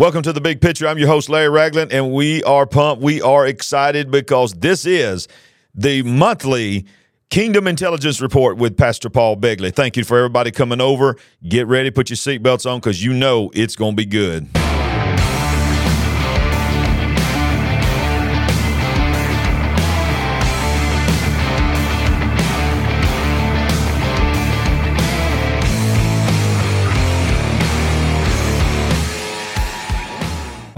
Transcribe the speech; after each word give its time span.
Welcome 0.00 0.22
to 0.22 0.32
the 0.32 0.40
big 0.40 0.62
picture. 0.62 0.88
I'm 0.88 0.96
your 0.96 1.08
host, 1.08 1.28
Larry 1.28 1.50
Ragland, 1.50 1.92
and 1.92 2.10
we 2.10 2.42
are 2.44 2.64
pumped. 2.64 3.02
We 3.02 3.20
are 3.20 3.46
excited 3.46 4.10
because 4.10 4.54
this 4.54 4.86
is 4.86 5.28
the 5.74 6.02
monthly 6.04 6.86
Kingdom 7.28 7.66
Intelligence 7.66 8.18
Report 8.18 8.56
with 8.56 8.78
Pastor 8.78 9.10
Paul 9.10 9.36
Begley. 9.36 9.74
Thank 9.74 9.98
you 9.98 10.04
for 10.04 10.16
everybody 10.16 10.52
coming 10.52 10.80
over. 10.80 11.16
Get 11.46 11.66
ready, 11.66 11.90
put 11.90 12.08
your 12.08 12.16
seatbelts 12.16 12.64
on 12.64 12.80
because 12.80 13.04
you 13.04 13.12
know 13.12 13.50
it's 13.52 13.76
going 13.76 13.92
to 13.92 13.96
be 13.96 14.06
good. 14.06 14.48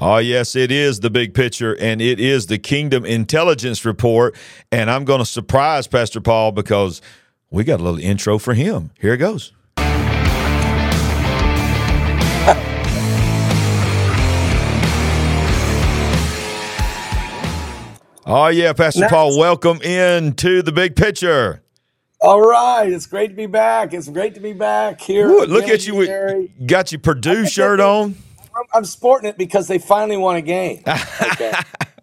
Oh, 0.04 0.18
yes, 0.18 0.56
it 0.56 0.72
is 0.72 0.98
the 0.98 1.10
big 1.10 1.32
picture, 1.32 1.78
and 1.78 2.02
it 2.02 2.18
is 2.18 2.46
the 2.48 2.58
Kingdom 2.58 3.04
Intelligence 3.04 3.84
Report. 3.84 4.34
And 4.72 4.90
I'm 4.90 5.04
going 5.04 5.20
to 5.20 5.24
surprise 5.24 5.86
Pastor 5.86 6.20
Paul 6.20 6.50
because 6.50 7.00
we 7.52 7.62
got 7.62 7.78
a 7.78 7.84
little 7.84 8.00
intro 8.00 8.38
for 8.38 8.52
him. 8.52 8.90
Here 9.00 9.14
it 9.14 9.18
goes. 9.18 9.52
oh, 18.26 18.48
yeah, 18.52 18.72
Pastor 18.72 19.02
Nice. 19.02 19.10
Paul, 19.10 19.38
welcome 19.38 19.80
in 19.82 20.32
to 20.32 20.62
the 20.62 20.72
big 20.72 20.96
picture. 20.96 21.62
All 22.20 22.40
right, 22.40 22.92
it's 22.92 23.06
great 23.06 23.28
to 23.28 23.34
be 23.36 23.46
back. 23.46 23.94
It's 23.94 24.08
great 24.08 24.34
to 24.34 24.40
be 24.40 24.52
back 24.52 25.00
here. 25.00 25.28
Ooh, 25.28 25.44
look 25.44 25.68
at 25.68 25.86
you 25.86 25.94
with 25.94 26.66
got 26.66 26.90
your 26.90 27.00
Purdue 27.00 27.46
shirt 27.46 27.78
on. 27.78 28.16
I'm, 28.56 28.64
I'm 28.74 28.84
sporting 28.84 29.28
it 29.30 29.38
because 29.38 29.68
they 29.68 29.78
finally 29.78 30.16
won 30.16 30.36
a 30.36 30.42
game. 30.42 30.82
Okay, 31.32 31.52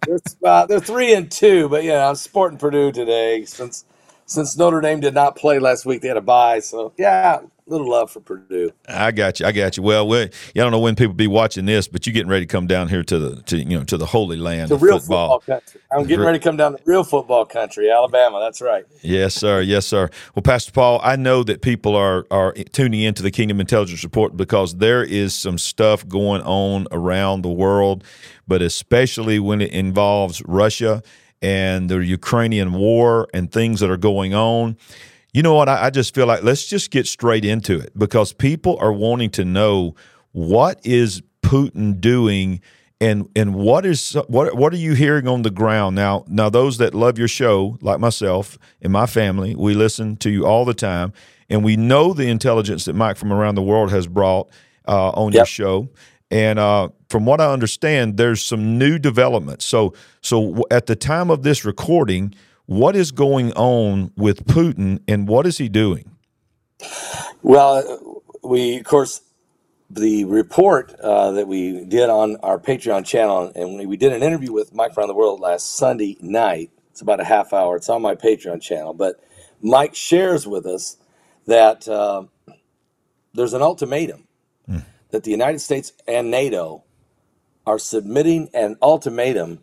they're, 0.05 0.20
uh, 0.44 0.66
they're 0.67 0.80
three 0.80 1.14
and 1.14 1.31
two, 1.31 1.69
but 1.69 1.83
yeah, 1.83 2.09
I'm 2.09 2.16
sporting 2.16 2.58
Purdue 2.59 2.92
today 2.92 3.45
since 3.45 3.86
since 4.30 4.55
Notre 4.58 4.81
Dame 4.81 4.99
did 4.99 5.13
not 5.13 5.35
play 5.35 5.59
last 5.59 5.85
week. 5.85 6.02
They 6.02 6.08
had 6.08 6.17
a 6.17 6.22
bye, 6.22 6.59
so 6.59 6.94
yeah, 6.97 7.41
little 7.66 7.89
love 7.89 8.11
for 8.11 8.19
Purdue. 8.19 8.71
I 8.88 9.11
got 9.11 9.39
you. 9.39 9.45
I 9.45 9.52
got 9.52 9.75
you. 9.77 9.83
Well, 9.83 10.08
we, 10.08 10.21
I 10.21 10.30
don't 10.53 10.71
know 10.71 10.80
when 10.80 10.95
people 10.95 11.13
be 11.13 11.27
watching 11.27 11.66
this, 11.66 11.88
but 11.88 12.05
you 12.05 12.13
getting 12.13 12.30
ready 12.30 12.45
to 12.45 12.52
come 12.52 12.67
down 12.67 12.89
here 12.89 13.03
to 13.03 13.19
the 13.19 13.41
to 13.44 13.58
you 13.58 13.77
know 13.77 13.83
to 13.86 13.97
the 13.97 14.05
holy 14.05 14.38
land 14.38 14.69
The 14.69 14.77
real 14.77 14.99
football. 14.99 15.39
football 15.39 15.55
country. 15.58 15.81
I'm 15.91 16.03
getting 16.05 16.25
ready 16.25 16.39
to 16.39 16.44
come 16.44 16.58
down 16.58 16.73
to 16.73 16.77
the 16.77 16.83
real 16.86 17.03
football 17.03 17.45
country, 17.45 17.89
Alabama. 17.89 18.39
That's 18.39 18.61
right. 18.61 18.86
Yes, 19.02 19.33
sir. 19.33 19.61
Yes, 19.61 19.86
sir. 19.88 20.09
Well, 20.36 20.43
Pastor 20.43 20.71
Paul, 20.71 20.99
I 21.03 21.16
know 21.16 21.43
that 21.43 21.61
people 21.61 21.95
are 21.95 22.25
are 22.30 22.53
tuning 22.53 23.02
into 23.02 23.23
the 23.23 23.31
Kingdom 23.31 23.59
Intelligence 23.59 24.03
Report 24.03 24.38
because 24.38 24.75
there 24.75 25.03
is 25.03 25.33
some 25.33 25.58
stuff 25.58 26.08
going 26.08 26.41
on 26.43 26.88
around 26.91 27.41
the 27.41 27.49
world, 27.49 28.03
but 28.47 28.61
especially 28.61 29.39
when 29.39 29.61
it 29.61 29.71
involves 29.71 30.41
Russia 30.43 31.02
and 31.42 31.90
the 31.90 31.98
Ukrainian 31.98 32.73
war 32.73 33.28
and 33.34 33.52
things 33.52 33.80
that 33.80 33.90
are 33.90 33.98
going 33.98 34.34
on. 34.34 34.78
You 35.34 35.44
know 35.44 35.54
what? 35.54 35.70
I, 35.70 35.86
I 35.86 35.90
just 35.90 36.14
feel 36.16 36.26
like 36.26 36.44
let's 36.44 36.68
just 36.68 36.92
get 36.92 37.08
straight 37.08 37.45
into 37.45 37.80
it 37.80 37.98
because 37.98 38.34
people 38.34 38.78
are 38.80 38.92
wanting 38.94 39.30
to 39.32 39.45
know 39.45 39.95
what 40.32 40.80
is 40.86 41.22
Putin 41.42 42.00
doing 42.00 42.62
and 43.02 43.30
and 43.36 43.56
what 43.56 43.86
is 43.86 44.14
what 44.28 44.56
what 44.56 44.73
are 44.73 44.78
you 44.78 44.94
hearing 44.94 45.28
on 45.28 45.42
the 45.44 45.50
ground 45.50 45.95
now 45.95 46.26
now 46.28 46.50
those 46.50 46.78
that 46.80 46.94
love 46.94 47.17
your 47.17 47.28
show 47.28 47.78
like 47.82 48.00
myself 48.00 48.58
and 48.82 48.92
my 48.92 49.06
family 49.06 49.56
we 49.56 49.73
listen 49.73 50.17
to 50.17 50.30
you 50.30 50.45
all 50.45 50.66
the 50.66 50.73
time 50.73 51.14
and 51.50 51.64
we 51.64 51.76
know 51.78 52.14
the 52.14 52.28
intelligence 52.28 52.86
that 52.86 52.94
Mike 52.94 53.17
from 53.17 53.32
around 53.32 53.56
the 53.56 53.62
world 53.62 53.90
has 53.92 54.06
brought 54.06 54.50
uh, 54.88 55.10
on 55.12 55.32
your 55.32 55.45
show 55.45 55.90
and 56.31 56.59
uh, 56.59 56.89
from 57.09 57.25
what 57.25 57.41
I 57.41 57.52
understand 57.52 58.17
there's 58.17 58.44
some 58.44 58.77
new 58.77 58.99
developments 58.99 59.66
so 59.66 59.94
so 60.22 60.63
at 60.71 60.88
the 60.88 60.95
time 60.95 61.30
of 61.31 61.44
this 61.44 61.66
recording 61.66 62.36
what 62.67 62.95
is 62.95 63.11
going 63.11 63.53
on 63.53 64.11
with 64.17 64.45
Putin 64.47 65.02
and 65.08 65.27
what 65.27 65.48
is 65.48 65.58
he 65.59 65.70
doing 65.70 66.05
Well, 67.43 68.23
we 68.43 68.77
of 68.77 68.86
course 68.86 69.21
the 69.89 70.26
report 70.26 70.93
uh, 71.02 71.31
that 71.31 71.48
we 71.48 71.86
did 71.86 72.09
on 72.09 72.37
our 72.37 72.59
Patreon 72.59 73.05
channel, 73.05 73.52
and 73.55 73.89
we 73.89 73.98
did 73.98 74.14
an 74.14 74.23
interview 74.23 74.54
with 74.54 74.73
Mike 74.73 74.98
around 74.98 75.09
the 75.09 75.15
world 75.15 75.39
last 75.39 75.77
Sunday 75.77 76.17
night. 76.21 76.71
It's 76.92 77.02
about 77.02 77.21
a 77.21 77.25
half 77.25 77.54
hour. 77.54 77.77
It's 77.77 77.89
on 77.89 78.02
my 78.02 78.15
Patreon 78.15 78.61
channel, 78.61 78.93
but 78.93 79.20
Mike 79.61 79.95
shares 79.95 80.48
with 80.48 80.65
us 80.67 80.98
that 81.48 81.87
uh, 81.89 82.25
there's 83.33 83.54
an 83.54 83.64
ultimatum 83.64 84.27
that 85.11 85.23
the 85.23 85.31
United 85.31 85.59
States 85.59 85.93
and 86.08 86.31
NATO 86.31 86.83
are 87.65 87.80
submitting 87.80 88.49
an 88.53 88.77
ultimatum 88.81 89.59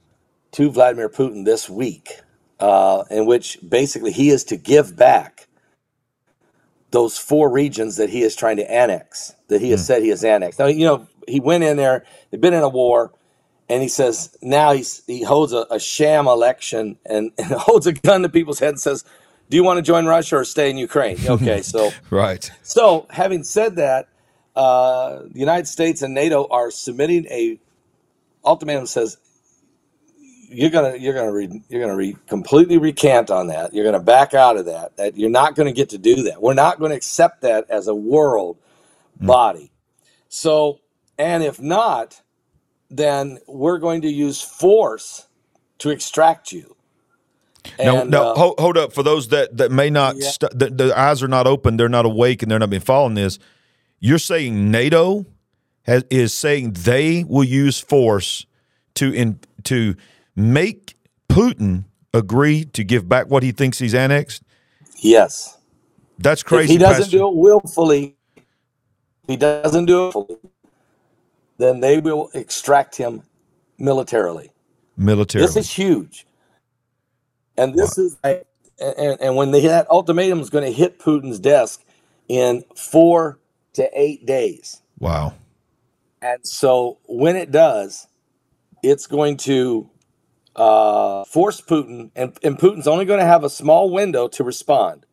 to 0.53 0.71
Vladimir 0.71 1.09
Putin 1.09 1.45
this 1.45 1.69
week, 1.69 2.21
uh, 2.61 3.05
in 3.11 3.27
which 3.27 3.59
basically 3.67 4.13
he 4.13 4.31
is 4.31 4.45
to 4.45 4.57
give 4.57 4.97
back 4.97 5.49
those 6.91 7.19
four 7.19 7.51
regions 7.51 7.97
that 7.97 8.11
he 8.11 8.23
is 8.23 8.35
trying 8.37 8.57
to 8.57 8.71
annex, 8.71 9.35
that 9.49 9.61
he 9.61 9.71
has 9.71 9.85
said 9.85 10.03
he 10.03 10.09
has 10.09 10.25
annexed. 10.25 10.59
Now, 10.59 10.67
you 10.67 10.87
know, 10.87 11.07
he 11.27 11.41
went 11.41 11.65
in 11.65 11.77
there, 11.77 12.05
they've 12.31 12.41
been 12.41 12.55
in 12.55 12.63
a 12.63 12.69
war, 12.69 13.13
and 13.69 13.83
he 13.83 13.89
says 13.89 14.37
now 14.41 14.73
he's, 14.73 15.03
he 15.07 15.23
holds 15.25 15.53
a, 15.53 15.67
a 15.71 15.79
sham 15.79 16.27
election 16.27 16.99
and, 17.05 17.33
and 17.39 17.53
holds 17.53 17.87
a 17.87 17.93
gun 17.93 18.23
to 18.23 18.29
people's 18.29 18.61
head 18.61 18.71
and 18.71 18.81
says, 18.81 19.05
Do 19.51 19.57
you 19.57 19.65
want 19.65 19.79
to 19.79 19.83
join 19.83 20.07
Russia 20.07 20.37
or 20.37 20.45
stay 20.45 20.71
in 20.71 20.79
Ukraine? 20.79 21.19
Okay, 21.29 21.61
so 21.63 21.91
right 22.11 22.51
so 22.63 23.07
having 23.11 23.43
said 23.43 23.77
that, 23.77 24.09
uh, 24.57 25.23
the 25.31 25.41
United 25.41 25.69
States 25.69 26.03
and 26.03 26.15
NATO 26.15 26.49
are 26.51 26.71
submitting 26.73 27.27
a 27.29 27.61
ultimatum 28.45 28.85
that 28.85 28.89
says 28.89 29.19
you're 30.37 30.71
gonna 30.71 30.97
you're 30.97 31.15
gonna 31.15 31.33
re, 31.33 31.63
you're 31.69 31.81
gonna 31.83 31.97
re, 31.97 32.17
completely 32.29 32.79
recant 32.79 33.31
on 33.31 33.49
that. 33.49 33.75
You're 33.75 33.85
gonna 33.85 34.01
back 34.05 34.35
out 34.35 34.57
of 34.59 34.67
that. 34.67 34.97
That 34.99 35.17
you're 35.19 35.31
not 35.31 35.57
gonna 35.57 35.73
get 35.73 35.91
to 35.91 35.99
do 35.99 36.25
that. 36.25 36.43
We're 36.43 36.55
not 36.55 36.79
going 36.79 36.91
to 36.93 36.97
accept 36.97 37.43
that 37.43 37.71
as 37.71 37.89
a 37.89 37.95
world 37.95 38.59
body. 39.21 39.73
So, 40.29 40.81
and 41.19 41.43
if 41.45 41.61
not, 41.61 42.23
then 42.91 43.39
we're 43.49 43.79
going 43.79 44.03
to 44.03 44.09
use 44.11 44.41
force 44.43 45.29
to 45.79 45.91
extract 45.91 46.53
you. 46.53 46.77
No, 47.83 48.03
And 48.03 48.09
no, 48.09 48.25
uh, 48.25 48.35
hold, 48.35 48.61
hold 48.61 48.79
up 48.79 48.93
for 48.93 49.03
those 49.03 49.29
that 49.29 49.57
that 49.59 49.73
may 49.73 49.91
not, 49.91 50.23
yeah, 50.23 50.23
st- 50.23 50.59
the, 50.59 50.71
the 50.71 50.99
eyes 50.99 51.23
are 51.23 51.29
not 51.29 51.47
open, 51.47 51.77
they're 51.77 51.89
not 51.89 52.07
awake, 52.07 52.43
and 52.43 52.51
they're 52.51 52.59
not 52.59 52.71
being 52.71 52.83
following 52.83 53.15
this. 53.15 53.39
You're 54.01 54.19
saying 54.19 54.71
NATO 54.71 55.27
has, 55.85 56.05
is 56.11 56.35
saying 56.35 56.73
they 56.73 57.25
will 57.25 57.45
use 57.45 57.81
force 57.81 58.47
to 58.97 59.13
in 59.13 59.41
to 59.65 59.97
make 60.37 60.97
Putin 61.29 61.85
agree 62.15 62.65
to 62.67 62.85
give 62.85 63.09
back 63.09 63.29
what 63.29 63.43
he 63.43 63.53
thinks 63.53 63.79
he's 63.79 63.95
annexed. 63.95 64.43
yes. 65.03 65.59
That's 66.19 66.43
If 66.43 66.47
crazy, 66.49 66.75
he 66.75 66.79
doesn't 66.79 67.05
Pastor. 67.05 67.19
do 67.19 67.29
it 67.29 67.35
willfully, 67.37 68.17
if 69.25 69.29
he 69.29 69.37
doesn't 69.37 69.87
do 69.87 70.09
it 70.09 70.15
then 71.59 71.81
they 71.81 72.01
will 72.01 72.31
extract 72.35 72.97
him 72.97 73.23
militarily. 73.79 74.51
Militarily. 74.97 75.47
This 75.47 75.57
is 75.57 75.71
huge. 75.71 76.27
And 77.57 77.75
wow. 77.77 77.77
this 77.77 77.99
is 77.99 78.17
and, 78.25 78.45
and 78.81 79.21
and 79.21 79.37
when 79.37 79.51
they, 79.53 79.63
that 79.63 79.89
ultimatum 79.91 80.41
is 80.41 80.51
going 80.51 80.65
to 80.65 80.73
hit 80.73 80.99
Putin's 80.99 81.39
desk 81.39 81.83
in 82.29 82.65
four 82.75 83.39
to 83.77 83.89
eight 83.99 84.27
days. 84.27 84.83
wow. 84.99 85.35
And 86.23 86.45
so 86.47 86.99
when 87.05 87.37
it 87.37 87.51
does, 87.53 88.09
it's 88.83 89.07
going 89.07 89.37
to 89.39 89.89
uh, 90.57 91.25
force 91.25 91.61
Putin, 91.61 92.11
and, 92.17 92.37
and 92.43 92.59
Putin's 92.59 92.89
only 92.89 93.05
going 93.05 93.21
to 93.21 93.27
have 93.27 93.45
a 93.45 93.51
small 93.51 93.91
window 93.91 94.27
to 94.29 94.43
respond. 94.43 95.05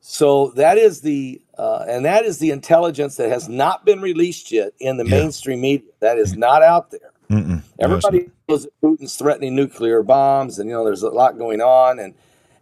So 0.00 0.48
that 0.56 0.76
is 0.76 1.00
the 1.00 1.40
uh, 1.56 1.86
and 1.88 2.04
that 2.04 2.24
is 2.24 2.38
the 2.40 2.50
intelligence 2.50 3.16
that 3.16 3.30
has 3.30 3.48
not 3.48 3.86
been 3.86 4.00
released 4.02 4.50
yet 4.52 4.72
in 4.80 4.96
the 4.98 5.04
Yeah. 5.04 5.18
mainstream 5.18 5.60
media. 5.62 5.88
That 6.00 6.18
is 6.18 6.36
not 6.36 6.62
out 6.62 6.90
there. 6.90 7.12
Mm-mm. 7.30 7.48
No. 7.48 7.62
Everybody 7.78 8.28
knows 8.48 8.64
that 8.64 8.72
Putin's 8.82 9.16
threatening 9.16 9.54
nuclear 9.54 10.02
bombs, 10.02 10.58
and 10.58 10.68
you 10.68 10.74
know 10.74 10.84
there's 10.84 11.02
a 11.04 11.08
lot 11.10 11.38
going 11.38 11.62
on, 11.62 11.98
and 12.00 12.12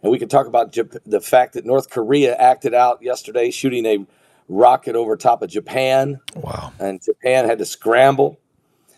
and 0.03 0.11
we 0.11 0.19
can 0.19 0.29
talk 0.29 0.47
about 0.47 0.71
Jap- 0.71 0.99
the 1.05 1.19
fact 1.19 1.53
that 1.53 1.65
North 1.65 1.89
Korea 1.89 2.35
acted 2.35 2.73
out 2.73 3.01
yesterday, 3.01 3.51
shooting 3.51 3.85
a 3.85 4.05
rocket 4.49 4.95
over 4.95 5.17
top 5.17 5.41
of 5.43 5.49
Japan, 5.49 6.21
Wow. 6.35 6.73
and 6.79 7.01
Japan 7.03 7.45
had 7.45 7.59
to 7.59 7.65
scramble. 7.65 8.39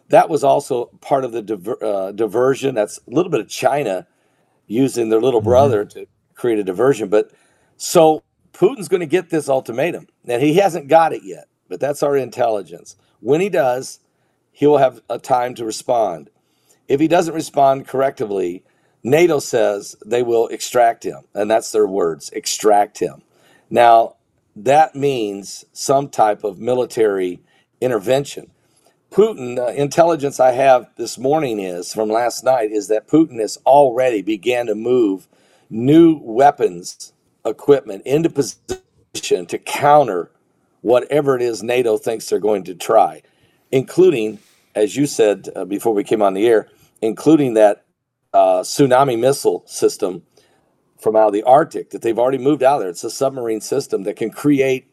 That 0.10 0.30
was 0.30 0.44
also 0.44 0.88
part 1.02 1.26
of 1.26 1.34
the 1.34 1.42
diver, 1.44 1.78
uh, 1.84 2.12
diversion. 2.14 2.76
That's 2.76 3.00
a 3.00 3.12
little 3.12 3.32
bit 3.32 3.42
of 3.42 3.50
China 3.50 4.08
using 4.68 5.10
their 5.10 5.22
little 5.22 5.42
hmm 5.42 5.42
brother 5.42 5.86
to 5.86 6.08
create 6.36 6.60
a 6.60 6.64
diversion. 6.66 7.10
But 7.10 7.32
so 7.78 8.24
Putin's 8.54 8.90
going 8.90 9.02
to 9.02 9.08
get 9.08 9.30
this 9.32 9.50
ultimatum, 9.50 10.08
and 10.28 10.42
he 10.44 10.56
hasn't 10.56 10.90
got 10.90 11.14
it 11.14 11.24
yet. 11.24 11.46
But 11.70 11.80
that's 11.82 12.04
our 12.04 12.18
intelligence. 12.18 12.96
When 13.22 13.42
he 13.42 13.50
does, 13.50 14.00
he 14.52 14.68
will 14.68 14.80
have 14.80 15.02
a 15.10 15.20
time 15.20 15.56
to 15.56 15.66
respond. 15.66 16.30
If 16.88 17.00
he 17.02 17.08
doesn't 17.10 17.36
respond 17.36 17.88
correctly, 17.88 18.64
NATO 19.04 19.40
says 19.40 19.96
they 20.06 20.24
will 20.24 20.48
extract 20.50 21.04
him, 21.06 21.24
and 21.36 21.52
that's 21.52 21.72
their 21.72 21.88
words 21.88 22.30
extract 22.32 23.00
him. 23.00 23.24
Now, 23.70 24.18
that 24.56 24.96
means 24.96 25.66
some 25.74 26.10
type 26.10 26.44
of 26.44 26.60
military 26.60 27.42
intervention. 27.82 28.52
Putin, 29.12 29.58
uh, 29.60 29.68
intelligence 29.68 30.40
I 30.40 30.52
have 30.52 30.90
this 30.98 31.18
morning 31.18 31.60
is 31.60 31.94
from 31.94 32.10
last 32.10 32.44
night 32.44 32.72
is 32.72 32.88
that 32.90 33.08
Putin 33.08 33.40
has 33.40 33.58
already 33.66 34.22
began 34.22 34.66
to 34.68 34.76
move 34.76 35.28
new 35.70 36.20
weapons 36.22 37.14
equipment 37.46 38.04
into 38.06 38.30
position 38.30 39.46
to 39.48 39.58
counter 39.58 40.32
whatever 40.82 41.36
it 41.36 41.42
is 41.42 41.64
NATO 41.64 41.98
thinks 41.98 42.30
they're 42.30 42.40
going 42.40 42.64
to 42.66 42.76
try, 42.76 43.22
including, 43.72 44.40
as 44.76 44.96
you 44.96 45.06
said 45.06 45.50
uh, 45.56 45.66
before 45.66 45.94
we 45.94 46.04
came 46.04 46.22
on 46.22 46.34
the 46.34 46.48
air, 46.48 46.68
including 47.02 47.54
that 47.56 47.86
uh, 48.34 48.62
tsunami 48.62 49.18
missile 49.20 49.64
system 49.66 50.24
from 51.06 51.16
out 51.16 51.28
of 51.28 51.34
the 51.34 51.44
Arctic 51.44 51.92
that 51.92 52.02
they've 52.02 52.18
already 52.18 52.40
moved 52.40 52.64
out 52.64 52.80
there. 52.80 52.90
It's 52.90 53.04
a 53.04 53.12
submarine 53.12 53.62
system 53.62 54.06
that 54.06 54.16
can 54.16 54.32
create 54.32 54.88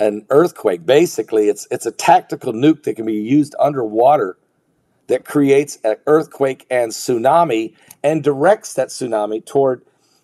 an 0.00 0.24
earthquake. 0.30 0.86
Basically, 0.86 1.50
it's 1.50 1.68
it's 1.70 1.84
a 1.84 1.92
tactical 1.92 2.54
nuke 2.54 2.84
that 2.84 2.94
can 2.94 3.04
be 3.04 3.12
used 3.12 3.54
underwater 3.60 4.38
that 5.08 5.26
creates 5.26 5.78
an 5.84 5.96
earthquake 6.06 6.64
and 6.70 6.90
tsunami 6.90 7.74
and 8.02 8.24
directs 8.24 8.72
that 8.74 8.88
tsunami 8.88 9.44
toward 9.44 9.82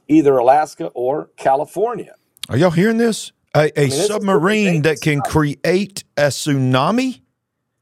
either 0.09 0.39
Alaska 0.39 0.87
or 0.95 1.29
California. 1.37 2.15
Are 2.49 2.57
y'all 2.57 2.71
hearing 2.71 2.97
this? 2.97 3.33
A, 3.55 3.71
a 3.79 3.85
I 3.85 3.89
mean, 3.89 3.91
submarine 3.91 4.83
that 4.83 5.03
can 5.03 5.21
create 5.21 6.05
a 6.17 6.29
tsunami? 6.29 7.21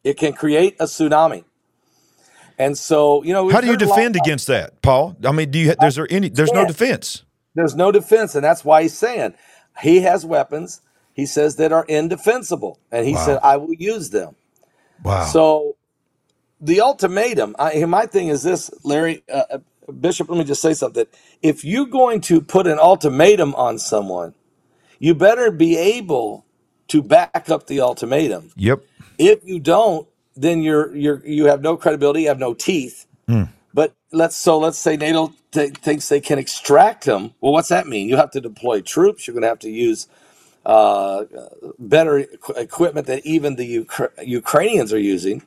It 0.03 0.17
can 0.17 0.33
create 0.33 0.75
a 0.81 0.87
tsunami. 0.87 1.45
And 2.59 2.77
so, 2.77 3.23
you 3.23 3.33
know, 3.33 3.49
how 3.51 3.61
do 3.61 3.69
you 3.69 3.77
defend 3.77 4.17
against 4.17 4.49
that, 4.49 4.83
Paul? 4.83 5.17
I 5.25 5.31
mean, 5.31 5.53
do 5.53 5.61
you? 5.61 5.75
There's 5.79 5.95
there 5.95 6.09
any? 6.11 6.29
There's 6.29 6.53
no 6.53 6.67
defense. 6.67 7.23
There's 7.55 7.75
no 7.75 7.93
defense, 7.93 8.35
and 8.35 8.45
that's 8.45 8.65
why 8.65 8.83
he's 8.83 8.97
saying 8.97 9.35
he 9.83 10.01
has 10.01 10.25
weapons. 10.25 10.81
He 11.13 11.27
says 11.27 11.57
that 11.57 11.73
are 11.73 11.85
indefensible, 11.87 12.79
and 12.91 13.07
he 13.07 13.15
wow. 13.15 13.27
said, 13.27 13.39
"I 13.43 13.57
will 13.57 13.75
use 13.75 14.11
them." 14.11 14.37
Wow. 15.03 15.27
So, 15.27 15.77
the 16.61 16.81
ultimatum. 16.81 17.55
I, 17.59 17.85
my 17.85 18.07
thing 18.07 18.29
is 18.29 18.43
this, 18.43 18.71
Larry 18.83 19.23
uh, 19.33 19.43
uh, 19.51 19.59
Bishop. 19.93 20.31
Let 20.31 20.39
me 20.39 20.45
just 20.45 20.63
say 20.63 20.73
something. 20.73 21.07
If 21.43 21.65
you're 21.65 21.87
going 21.87 22.23
to 22.23 22.41
put 22.41 22.67
an 22.67 22.79
ultimatum 22.79 23.55
on 23.57 23.79
someone, 23.79 24.35
you 24.99 25.15
better 25.15 25.51
be 25.51 25.77
able 25.77 26.47
to 26.89 27.03
back 27.03 27.51
up 27.51 27.67
the 27.67 27.81
ultimatum. 27.81 28.53
Yep. 28.57 28.85
If 29.19 29.45
you 29.45 29.61
don't, 29.61 30.09
then 30.35 30.63
you're 30.63 30.95
you're 30.97 31.27
you 31.27 31.47
have 31.47 31.61
no 31.61 31.77
credibility, 31.77 32.23
you 32.23 32.29
have 32.29 32.39
no 32.39 32.55
teeth. 32.55 33.07
Mm. 33.29 33.51
But 33.75 33.95
let's 34.13 34.37
so 34.37 34.59
let's 34.59 34.79
say 34.79 34.97
NATO 34.97 35.33
th- 35.53 35.75
thinks 35.79 36.09
they 36.09 36.21
can 36.21 36.39
extract 36.39 37.05
them. 37.05 37.35
Well, 37.41 37.53
what's 37.53 37.69
that 37.69 37.87
mean? 37.87 38.09
You 38.09 38.17
have 38.17 38.31
to 38.33 38.41
deploy 38.41 38.81
troops. 38.81 39.27
You're 39.27 39.35
going 39.35 39.43
to 39.43 39.49
have 39.49 39.61
to 39.61 39.71
use 39.71 40.09
uh, 40.67 41.25
better 41.79 42.19
equipment 42.57 43.07
that 43.07 43.25
even 43.27 43.57
the 43.57 43.85
Ukra- 43.85 44.11
Ukrainians 44.27 44.93
are 44.93 44.99
using, 44.99 45.43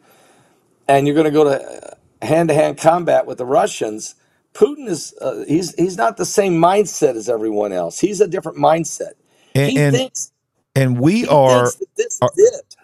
and 0.88 1.07
you're 1.07 1.16
going 1.16 1.25
to 1.25 1.31
go 1.31 1.44
to 1.45 1.98
hand 2.22 2.50
to 2.50 2.56
hand 2.56 2.77
combat 2.77 3.25
with 3.25 3.38
the 3.38 3.45
Russians. 3.45 4.16
Putin 4.54 4.88
is 4.88 5.13
uh, 5.21 5.45
he's 5.48 5.75
he's 5.75 5.98
not 5.98 6.18
the 6.18 6.25
same 6.25 6.56
mindset 6.56 7.16
as 7.16 7.30
everyone 7.30 7.74
else. 7.74 8.00
He's 8.00 8.21
a 8.21 8.28
different 8.28 8.57
mindset. 8.57 9.13
And, 9.54 9.71
he 9.71 9.78
and, 9.78 9.95
thinks, 9.95 10.31
and 10.75 11.00
we 11.00 11.28
are. 11.28 11.74
this 11.98 12.21
are, 12.21 12.31
is 12.38 12.62
it 12.62 12.75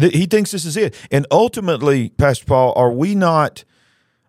he 0.00 0.26
thinks 0.26 0.52
this 0.52 0.64
is 0.64 0.76
it. 0.76 0.94
And 1.10 1.26
ultimately, 1.30 2.10
Pastor 2.10 2.44
Paul, 2.44 2.72
are 2.76 2.90
we 2.90 3.14
not 3.14 3.64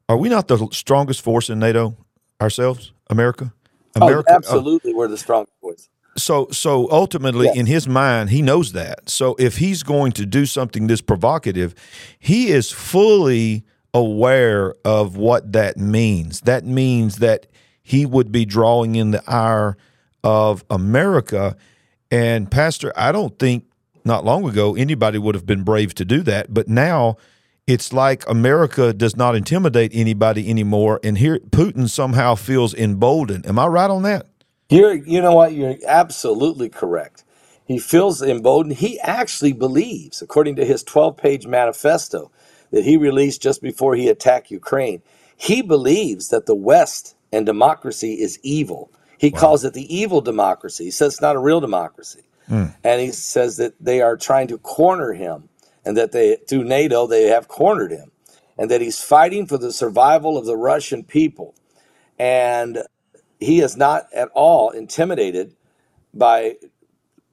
are 0.10 0.18
we 0.18 0.28
not 0.28 0.48
the 0.48 0.68
strongest 0.72 1.22
force 1.22 1.50
in 1.50 1.60
NATO 1.60 1.96
ourselves, 2.42 2.92
America? 3.10 3.54
Oh, 3.96 4.08
America, 4.08 4.32
oh, 4.32 4.36
absolutely, 4.36 4.92
uh, 4.92 4.96
we're 4.96 5.08
the 5.08 5.18
strongest 5.18 5.54
force. 5.62 5.90
So, 6.18 6.48
so 6.52 6.90
ultimately, 6.92 7.46
yes. 7.46 7.56
in 7.56 7.66
his 7.68 7.88
mind, 7.88 8.32
he 8.32 8.42
knows 8.42 8.74
that. 8.74 9.08
So, 9.10 9.36
if 9.40 9.58
he's 9.58 9.84
going 9.84 10.12
to 10.14 10.26
do 10.26 10.46
something 10.46 10.88
this 10.88 11.02
provocative, 11.02 11.76
he 12.20 12.50
is 12.50 12.72
fully 12.72 13.64
aware 13.94 14.74
of 14.84 15.16
what 15.16 15.54
that 15.54 15.78
means. 15.78 16.42
That 16.42 16.66
means 16.66 17.18
that 17.18 17.48
he 17.82 18.06
would 18.06 18.32
be 18.32 18.46
drawing 18.46 18.96
in 18.96 19.12
the 19.12 19.24
ire 19.30 19.78
of 20.24 20.66
America. 20.70 21.56
And, 22.12 22.50
Pastor, 22.50 22.92
I 22.96 23.12
don't 23.12 23.38
think 23.40 23.66
not 24.04 24.26
long 24.26 24.48
ago, 24.48 24.76
anybody 24.76 25.20
would 25.20 25.36
have 25.36 25.46
been 25.46 25.64
brave 25.64 25.94
to 25.96 26.06
do 26.06 26.22
that. 26.24 26.54
But 26.54 26.68
now 26.68 27.18
it's 27.70 27.94
like 27.94 28.28
America 28.28 28.94
does 28.94 29.16
not 29.16 29.36
intimidate 29.36 29.92
anybody 29.94 30.50
anymore. 30.50 31.00
And 31.04 31.18
here 31.18 31.38
Putin 31.38 31.90
somehow 31.90 32.36
feels 32.36 32.74
emboldened. 32.74 33.46
Am 33.46 33.60
I 33.60 33.68
right 33.68 33.90
on 33.90 34.04
that? 34.04 34.28
You're, 34.70 34.94
you 34.94 35.22
know 35.22 35.36
what? 35.36 35.54
You're 35.54 35.76
absolutely 35.88 36.70
correct. 36.70 37.24
He 37.66 37.78
feels 37.78 38.22
emboldened. 38.22 38.78
He 38.78 39.00
actually 39.00 39.54
believes, 39.54 40.22
according 40.22 40.56
to 40.58 40.66
his 40.66 40.84
12 40.84 41.18
page 41.18 41.48
manifesto 41.48 42.32
that 42.72 42.84
he 42.84 42.98
released 42.98 43.42
just 43.42 43.62
before 43.62 43.96
he 43.96 44.10
attacked 44.10 44.52
Ukraine, 44.52 45.02
he 45.38 45.62
believes 45.62 46.30
that 46.30 46.46
the 46.46 46.56
West 46.56 47.16
and 47.32 47.46
democracy 47.46 48.14
is 48.14 48.40
evil. 48.42 48.92
He 49.18 49.30
wow. 49.30 49.40
calls 49.40 49.66
it 49.66 49.74
the 49.74 49.96
evil 49.96 50.22
democracy. 50.22 50.86
He 50.86 50.92
says 50.92 51.14
it's 51.14 51.22
not 51.22 51.36
a 51.36 51.40
real 51.40 51.60
democracy. 51.60 52.24
Mm. 52.50 52.74
And 52.84 53.02
he 53.02 53.12
says 53.12 53.58
that 53.58 53.74
they 53.80 54.02
are 54.02 54.18
trying 54.18 54.48
to 54.48 54.58
corner 54.58 55.14
him 55.14 55.49
and 55.86 55.98
that 55.98 56.12
they, 56.12 56.38
through 56.48 56.64
NATO, 56.64 57.08
they 57.08 57.24
have 57.24 57.48
cornered 57.48 57.92
him 57.92 58.12
and 58.58 58.70
that 58.70 58.82
he's 58.82 59.02
fighting 59.02 59.48
for 59.48 59.58
the 59.58 59.72
survival 59.72 60.38
of 60.38 60.46
the 60.46 60.58
Russian 60.58 61.04
people. 61.04 61.56
And 62.18 62.84
he 63.40 63.62
is 63.62 63.78
not 63.78 64.08
at 64.14 64.30
all 64.34 64.70
intimidated 64.72 65.56
by 66.14 66.58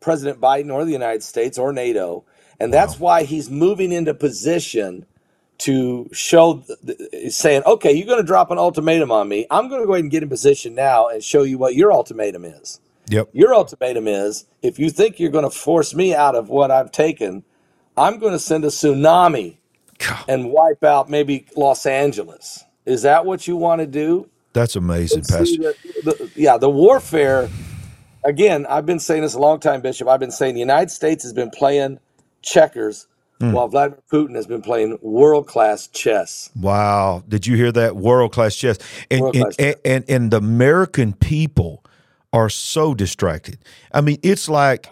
President 0.00 0.40
Biden 0.40 0.72
or 0.72 0.84
the 0.84 0.92
United 0.92 1.24
States 1.24 1.58
or 1.58 1.72
NATO. 1.72 2.24
And 2.60 2.72
that's 2.72 2.98
wow. 3.00 3.06
why 3.06 3.22
he's 3.24 3.50
moving 3.50 3.90
into 3.90 4.14
position 4.14 5.04
to 5.58 6.08
show, 6.12 6.62
saying, 7.28 7.62
okay, 7.64 7.92
you're 7.92 8.06
going 8.06 8.20
to 8.20 8.26
drop 8.26 8.50
an 8.50 8.58
ultimatum 8.58 9.10
on 9.10 9.28
me. 9.28 9.46
I'm 9.50 9.68
going 9.68 9.80
to 9.80 9.86
go 9.86 9.94
ahead 9.94 10.04
and 10.04 10.10
get 10.10 10.22
in 10.22 10.28
position 10.28 10.74
now 10.74 11.08
and 11.08 11.24
show 11.24 11.42
you 11.42 11.58
what 11.58 11.74
your 11.74 11.92
ultimatum 11.92 12.44
is. 12.44 12.80
Yep. 13.08 13.30
Your 13.32 13.54
ultimatum 13.54 14.06
is 14.06 14.44
if 14.62 14.78
you 14.78 14.90
think 14.90 15.18
you're 15.18 15.30
going 15.30 15.44
to 15.44 15.50
force 15.50 15.94
me 15.94 16.14
out 16.14 16.34
of 16.34 16.48
what 16.48 16.70
I've 16.70 16.92
taken, 16.92 17.44
I'm 17.96 18.18
going 18.18 18.32
to 18.32 18.38
send 18.38 18.64
a 18.64 18.68
tsunami 18.68 19.56
God. 19.98 20.24
and 20.28 20.50
wipe 20.50 20.84
out 20.84 21.08
maybe 21.08 21.46
Los 21.56 21.86
Angeles. 21.86 22.64
Is 22.84 23.02
that 23.02 23.24
what 23.24 23.48
you 23.48 23.56
want 23.56 23.80
to 23.80 23.86
do? 23.86 24.28
That's 24.52 24.76
amazing, 24.76 25.22
Pastor. 25.22 25.74
The, 26.04 26.04
the, 26.04 26.30
yeah, 26.34 26.56
the 26.56 26.70
warfare. 26.70 27.48
Again, 28.24 28.66
I've 28.66 28.86
been 28.86 28.98
saying 28.98 29.22
this 29.22 29.34
a 29.34 29.38
long 29.38 29.60
time, 29.60 29.80
Bishop. 29.80 30.08
I've 30.08 30.20
been 30.20 30.30
saying 30.30 30.54
the 30.54 30.60
United 30.60 30.90
States 30.90 31.22
has 31.24 31.32
been 31.32 31.50
playing 31.50 32.00
checkers 32.42 33.06
mm. 33.40 33.52
while 33.52 33.68
Vladimir 33.68 34.02
Putin 34.10 34.34
has 34.34 34.46
been 34.46 34.62
playing 34.62 34.98
world 35.02 35.46
class 35.46 35.86
chess. 35.88 36.50
Wow! 36.56 37.22
Did 37.28 37.46
you 37.46 37.56
hear 37.56 37.72
that? 37.72 37.96
World 37.96 38.32
class 38.32 38.56
chess, 38.56 38.78
and 39.10 39.24
and, 39.34 39.34
chess. 39.34 39.56
and, 39.58 39.76
and 39.84 40.04
and 40.08 40.30
the 40.30 40.38
American 40.38 41.12
people 41.12 41.84
are 42.32 42.48
so 42.48 42.94
distracted. 42.94 43.58
I 43.92 44.00
mean, 44.00 44.18
it's 44.22 44.48
like 44.48 44.88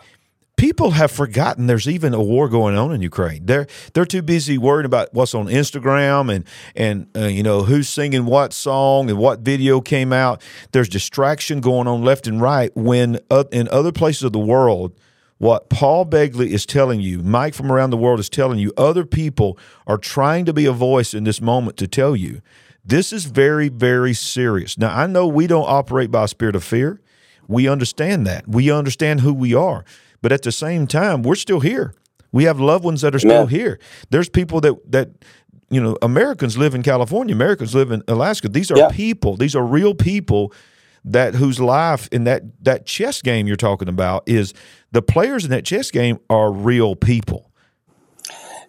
people 0.56 0.92
have 0.92 1.10
forgotten 1.10 1.66
there's 1.66 1.88
even 1.88 2.14
a 2.14 2.22
war 2.22 2.48
going 2.48 2.76
on 2.76 2.92
in 2.92 3.02
Ukraine. 3.02 3.46
They're 3.46 3.66
they're 3.92 4.04
too 4.04 4.22
busy 4.22 4.58
worrying 4.58 4.86
about 4.86 5.12
what's 5.12 5.34
on 5.34 5.46
Instagram 5.46 6.34
and 6.34 6.44
and 6.74 7.08
uh, 7.16 7.26
you 7.26 7.42
know 7.42 7.62
who's 7.62 7.88
singing 7.88 8.26
what 8.26 8.52
song 8.52 9.10
and 9.10 9.18
what 9.18 9.40
video 9.40 9.80
came 9.80 10.12
out. 10.12 10.42
There's 10.72 10.88
distraction 10.88 11.60
going 11.60 11.86
on 11.86 12.02
left 12.02 12.26
and 12.26 12.40
right 12.40 12.70
when 12.76 13.20
uh, 13.30 13.44
in 13.52 13.68
other 13.68 13.92
places 13.92 14.22
of 14.22 14.32
the 14.32 14.38
world 14.38 14.98
what 15.38 15.68
Paul 15.68 16.06
Begley 16.06 16.46
is 16.46 16.64
telling 16.64 17.00
you, 17.00 17.18
Mike 17.18 17.54
from 17.54 17.70
around 17.70 17.90
the 17.90 17.96
world 17.96 18.20
is 18.20 18.30
telling 18.30 18.58
you, 18.58 18.72
other 18.76 19.04
people 19.04 19.58
are 19.86 19.98
trying 19.98 20.44
to 20.44 20.52
be 20.52 20.64
a 20.64 20.72
voice 20.72 21.12
in 21.12 21.24
this 21.24 21.40
moment 21.40 21.76
to 21.78 21.88
tell 21.88 22.14
you 22.14 22.40
this 22.84 23.12
is 23.12 23.24
very, 23.24 23.68
very 23.68 24.14
serious. 24.14 24.78
Now, 24.78 24.96
I 24.96 25.06
know 25.06 25.26
we 25.26 25.46
don't 25.46 25.68
operate 25.68 26.10
by 26.10 26.24
a 26.24 26.28
spirit 26.28 26.54
of 26.54 26.62
fear. 26.62 27.00
We 27.48 27.66
understand 27.68 28.26
that. 28.26 28.46
We 28.48 28.70
understand 28.70 29.20
who 29.20 29.34
we 29.34 29.54
are. 29.54 29.84
But 30.24 30.32
at 30.32 30.40
the 30.40 30.52
same 30.52 30.86
time, 30.86 31.22
we're 31.22 31.34
still 31.34 31.60
here. 31.60 31.94
We 32.32 32.44
have 32.44 32.58
loved 32.58 32.82
ones 32.82 33.02
that 33.02 33.14
are 33.14 33.18
still 33.18 33.44
here. 33.46 33.78
There's 34.08 34.30
people 34.30 34.58
that 34.62 34.90
that 34.90 35.10
you 35.68 35.82
know, 35.82 35.98
Americans 36.00 36.56
live 36.56 36.74
in 36.74 36.82
California, 36.82 37.34
Americans 37.34 37.74
live 37.74 37.90
in 37.90 38.02
Alaska. 38.08 38.48
These 38.48 38.70
are 38.70 38.78
yeah. 38.78 38.88
people. 38.90 39.36
These 39.36 39.54
are 39.54 39.62
real 39.62 39.94
people 39.94 40.50
that 41.04 41.34
whose 41.34 41.60
life 41.60 42.08
in 42.10 42.24
that 42.24 42.42
that 42.64 42.86
chess 42.86 43.20
game 43.20 43.46
you're 43.46 43.56
talking 43.56 43.86
about 43.86 44.22
is 44.26 44.54
the 44.92 45.02
players 45.02 45.44
in 45.44 45.50
that 45.50 45.66
chess 45.66 45.90
game 45.90 46.18
are 46.30 46.50
real 46.50 46.96
people. 46.96 47.50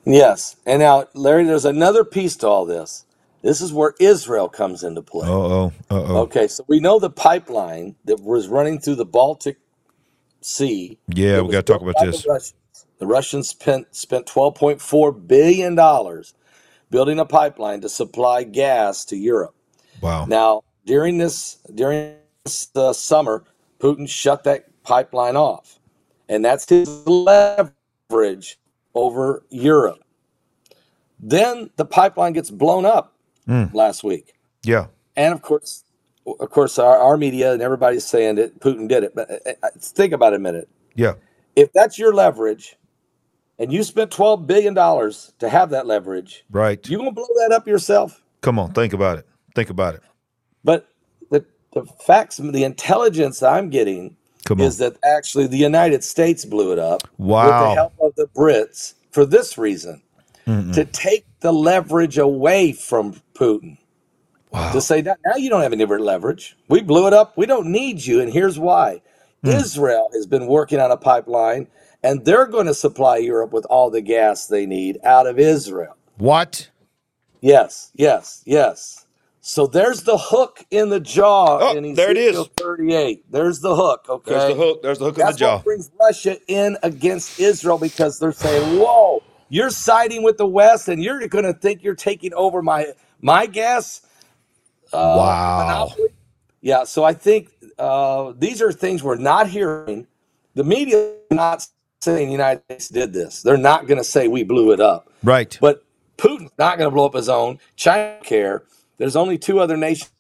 Yes. 0.06 0.58
And 0.66 0.82
now, 0.82 1.06
Larry, 1.14 1.46
there's 1.46 1.64
another 1.64 2.04
piece 2.04 2.36
to 2.38 2.48
all 2.48 2.66
this. 2.66 3.06
This 3.44 3.62
is 3.62 3.72
where 3.72 3.94
Israel 4.02 4.50
comes 4.50 4.84
into 4.84 5.02
play. 5.02 5.26
oh. 5.26 5.72
oh. 5.90 6.18
Okay, 6.24 6.50
so 6.50 6.66
we 6.68 6.82
know 6.82 7.00
the 7.00 7.10
pipeline 7.10 7.96
that 8.04 8.20
was 8.20 8.50
running 8.50 8.82
through 8.82 8.96
the 8.96 9.06
Baltic 9.06 9.60
Sea. 10.46 10.98
Yeah, 11.08 11.42
we 11.42 11.52
got 11.52 11.66
to 11.66 11.74
talk 11.74 11.82
about 11.82 11.96
this. 12.00 12.24
The 12.24 12.30
Russians. 12.30 12.54
the 13.00 13.08
Russians 13.08 13.50
spent 13.50 13.96
spent 13.96 14.28
12.4 14.28 15.28
billion 15.28 15.76
dollars 15.76 16.34
building 16.92 17.20
a 17.20 17.26
pipeline 17.26 17.82
to 17.82 17.90
supply 17.90 18.44
gas 18.44 19.06
to 19.06 19.18
Europe. 19.18 19.56
Wow. 20.02 20.26
Now, 20.26 20.64
during 20.86 21.18
this 21.18 21.58
during 21.74 22.16
this 22.44 22.70
uh, 22.76 22.94
summer, 22.94 23.44
Putin 23.80 24.08
shut 24.08 24.44
that 24.44 24.66
pipeline 24.84 25.36
off. 25.36 25.80
And 26.30 26.44
that's 26.44 26.70
his 26.70 26.88
leverage 27.08 28.60
over 28.94 29.44
Europe. 29.50 30.04
Then 31.20 31.70
the 31.76 31.86
pipeline 31.86 32.34
gets 32.34 32.52
blown 32.52 32.86
up 32.86 33.16
last 33.74 34.04
week. 34.04 34.36
Yeah. 34.64 34.88
And 35.16 35.34
of 35.34 35.42
course, 35.42 35.85
of 36.26 36.50
course, 36.50 36.80
our, 36.80 36.98
our 36.98 37.18
media 37.18 37.54
and 37.54 37.62
everybody's 37.62 38.06
saying 38.06 38.36
that 38.36 38.60
Putin 38.60 38.88
did 38.88 39.04
it. 39.04 39.14
But 39.16 39.30
uh, 39.32 39.52
uh, 39.64 39.70
think 39.80 40.14
about 40.14 40.34
it 40.34 40.38
a 40.38 40.40
minute. 40.40 40.70
Yeah. 40.96 41.14
If 41.56 41.72
that's 41.74 41.98
your 42.00 42.14
leverage, 42.14 42.78
and 43.58 43.72
you 43.72 43.84
spent 43.84 44.12
twelve 44.12 44.46
billion 44.48 44.74
dollars 44.74 45.34
to 45.40 45.50
have 45.50 45.70
that 45.70 45.86
leverage, 45.88 46.44
Right. 46.52 46.88
you 46.90 46.98
gonna 46.98 47.12
blow 47.12 47.26
that 47.38 47.52
up 47.54 47.68
yourself? 47.68 48.22
Come 48.42 48.60
on, 48.60 48.74
think 48.74 48.94
about 48.94 49.18
it. 49.20 49.28
Think 49.56 49.70
about 49.70 49.96
it. 49.96 50.02
But 50.64 50.90
the 51.32 51.46
the 51.74 51.86
facts, 52.06 52.38
the 52.38 52.64
intelligence 52.64 53.42
I'm 53.42 53.70
getting 53.70 54.18
is 54.60 54.78
that 54.80 54.98
actually 55.04 55.48
the 55.48 55.58
United 55.58 56.04
States 56.04 56.46
blew 56.46 56.72
it 56.74 56.80
up 56.80 57.04
with 57.18 57.30
the 57.48 57.74
help 57.76 57.94
of 58.02 58.14
the 58.16 58.28
Brits 58.36 58.94
for 59.12 59.26
this 59.26 59.58
reason 59.58 60.02
to 60.46 60.86
take 60.86 61.26
the 61.40 61.52
leverage 61.54 62.18
away 62.18 62.72
from 62.74 63.22
Putin. 63.34 63.78
Wow. 64.56 64.72
To 64.72 64.82
say 64.82 65.02
that 65.02 65.20
now 65.26 65.36
you 65.36 65.50
don't 65.50 65.62
have 65.62 65.74
any 65.74 65.86
leverage. 65.86 66.56
We 66.70 66.82
blew 66.82 67.08
it 67.08 67.14
up. 67.14 67.38
We 67.38 67.46
don't 67.46 67.68
need 67.68 68.06
you. 68.06 68.22
And 68.22 68.32
here's 68.32 68.58
why 68.58 69.02
hmm. 69.44 69.50
Israel 69.50 70.10
has 70.14 70.26
been 70.26 70.48
working 70.48 70.80
on 70.80 70.92
a 70.92 70.98
pipeline 70.98 71.68
and 72.02 72.24
they're 72.24 72.46
going 72.48 72.68
to 72.68 72.74
supply 72.74 73.18
Europe 73.18 73.52
with 73.52 73.66
all 73.66 73.90
the 73.90 74.02
gas 74.02 74.48
they 74.48 74.66
need 74.66 75.00
out 75.04 75.28
of 75.28 75.40
Israel. 75.40 75.98
What? 76.18 76.70
Yes, 77.42 77.92
yes, 77.96 78.44
yes. 78.46 79.06
So 79.42 79.68
there's 79.68 80.04
the 80.04 80.18
hook 80.18 80.64
in 80.72 80.90
the 80.90 81.02
jaw 81.02 81.60
Oh, 81.62 81.78
in 81.78 81.94
there 81.94 82.12
it 82.12 82.18
is. 82.18 82.48
38. 82.58 83.32
There's 83.32 83.60
the 83.60 83.76
hook, 83.76 84.06
okay? 84.10 84.32
There's 84.32 84.50
the 84.50 84.56
hook. 84.56 84.82
There's 84.84 85.00
the 85.00 85.06
hook 85.06 85.20
in 85.20 85.26
the 85.26 85.34
jaw. 85.34 85.56
what 85.58 85.66
brings 85.66 85.92
Russia 86.00 86.38
in 86.48 86.78
against 86.82 87.40
Israel 87.40 87.78
because 87.78 88.20
they're 88.20 88.32
saying, 88.32 88.80
"Whoa, 88.80 89.22
you're 89.50 89.70
siding 89.70 90.24
with 90.24 90.38
the 90.38 90.48
West, 90.48 90.88
and 90.88 91.04
you're 91.04 91.28
going 91.28 91.46
to 91.46 91.54
think 91.54 91.84
you're 91.84 91.94
taking 91.94 92.34
over 92.34 92.64
my 92.64 92.94
my 93.22 93.46
gas 93.46 94.02
uh, 94.94 95.16
Wow. 95.18 95.60
monopoly." 95.88 96.10
Yeah, 96.62 96.84
so 96.84 97.04
I 97.04 97.14
think 97.14 97.50
uh, 97.78 98.34
these 98.38 98.62
are 98.62 98.72
things 98.72 99.04
we're 99.04 99.16
not 99.18 99.48
hearing. 99.48 100.08
The 100.56 100.64
media 100.64 100.98
is 101.30 101.36
not 101.36 101.68
saying 102.02 102.28
the 102.28 102.32
United 102.32 102.64
States 102.66 102.90
did 102.90 103.14
this. 103.14 103.42
They're 103.44 103.58
not 103.58 103.88
going 103.88 103.98
to 104.00 104.04
say 104.04 104.28
we 104.28 104.44
blew 104.44 104.72
it 104.72 104.80
up. 104.80 105.12
Right. 105.24 105.58
But 105.62 105.84
Putin's 106.18 106.52
not 106.58 106.78
going 106.78 106.90
to 106.90 106.94
blow 106.94 107.06
up 107.06 107.14
his 107.14 107.30
own. 107.30 107.60
China 107.76 108.18
care. 108.24 108.64
There's 108.98 109.16
only 109.16 109.38
two 109.38 109.60
other 109.60 109.78
nations 109.78 110.12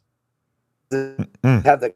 that 0.89 1.27
Mm. 1.43 1.63
have 1.65 1.79
the 1.81 1.93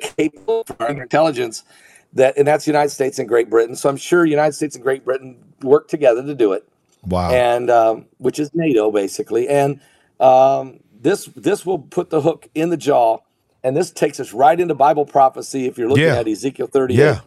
capable 0.00 0.64
intelligence 0.88 1.64
that, 2.12 2.36
and 2.36 2.46
that's 2.46 2.64
the 2.64 2.70
United 2.70 2.90
States 2.90 3.18
and 3.18 3.28
Great 3.28 3.50
Britain. 3.50 3.74
So 3.74 3.88
I'm 3.88 3.96
sure 3.96 4.24
United 4.24 4.52
States 4.52 4.74
and 4.76 4.82
Great 4.84 5.04
Britain 5.04 5.38
work 5.62 5.88
together 5.88 6.22
to 6.22 6.34
do 6.34 6.52
it, 6.52 6.68
Wow. 7.04 7.30
and 7.30 7.70
um, 7.70 8.06
which 8.18 8.38
is 8.38 8.54
NATO 8.54 8.90
basically. 8.92 9.48
And 9.48 9.80
um, 10.20 10.80
this 11.00 11.26
this 11.36 11.64
will 11.64 11.78
put 11.78 12.10
the 12.10 12.20
hook 12.20 12.48
in 12.54 12.70
the 12.70 12.76
jaw, 12.76 13.18
and 13.62 13.76
this 13.76 13.90
takes 13.90 14.20
us 14.20 14.32
right 14.32 14.58
into 14.58 14.74
Bible 14.74 15.04
prophecy. 15.06 15.66
If 15.66 15.78
you're 15.78 15.88
looking 15.88 16.04
Yeah. 16.04 16.16
at 16.18 16.28
Ezekiel 16.28 16.66
38, 16.66 16.98
Yeah. 16.98 17.20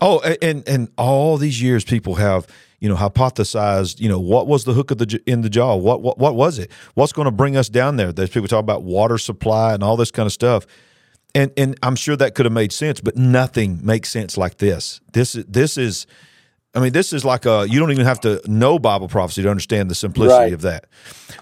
Oh, 0.00 0.20
and 0.40 0.66
and 0.68 0.88
all 0.96 1.36
these 1.38 1.60
years, 1.60 1.84
people 1.84 2.14
have 2.16 2.46
you 2.80 2.88
know 2.88 2.96
hypothesized. 2.96 4.00
You 4.00 4.08
know 4.08 4.18
what 4.20 4.46
was 4.46 4.64
the 4.64 4.72
hook 4.74 4.90
of 4.90 4.98
the 4.98 5.20
in 5.26 5.42
the 5.42 5.50
jaw? 5.50 5.74
What 5.76 6.02
what 6.02 6.18
what 6.18 6.34
was 6.34 6.58
it? 6.58 6.70
What's 6.94 7.12
going 7.12 7.26
to 7.26 7.32
bring 7.32 7.56
us 7.56 7.68
down 7.68 7.96
there? 7.96 8.12
There's 8.12 8.30
people 8.30 8.48
talk 8.48 8.60
about 8.60 8.82
water 8.84 9.18
supply 9.18 9.74
and 9.74 9.82
all 9.82 9.96
this 9.96 10.10
kind 10.10 10.26
of 10.26 10.32
stuff. 10.32 10.66
And 11.34 11.50
and 11.56 11.78
I'm 11.82 11.96
sure 11.96 12.16
that 12.16 12.34
could 12.34 12.46
have 12.46 12.52
made 12.52 12.72
sense, 12.72 13.00
but 13.00 13.16
nothing 13.16 13.80
makes 13.82 14.10
sense 14.10 14.36
like 14.36 14.58
this. 14.58 15.00
This 15.12 15.34
is 15.34 15.44
this 15.46 15.76
is. 15.78 16.06
I 16.74 16.80
mean, 16.80 16.92
this 16.92 17.12
is 17.12 17.24
like 17.24 17.44
a. 17.46 17.66
You 17.68 17.78
don't 17.80 17.90
even 17.90 18.06
have 18.06 18.20
to 18.20 18.40
know 18.46 18.78
Bible 18.78 19.08
prophecy 19.08 19.42
to 19.42 19.50
understand 19.50 19.90
the 19.90 19.94
simplicity 19.94 20.38
Right. 20.44 20.52
of 20.54 20.62
that. 20.62 20.86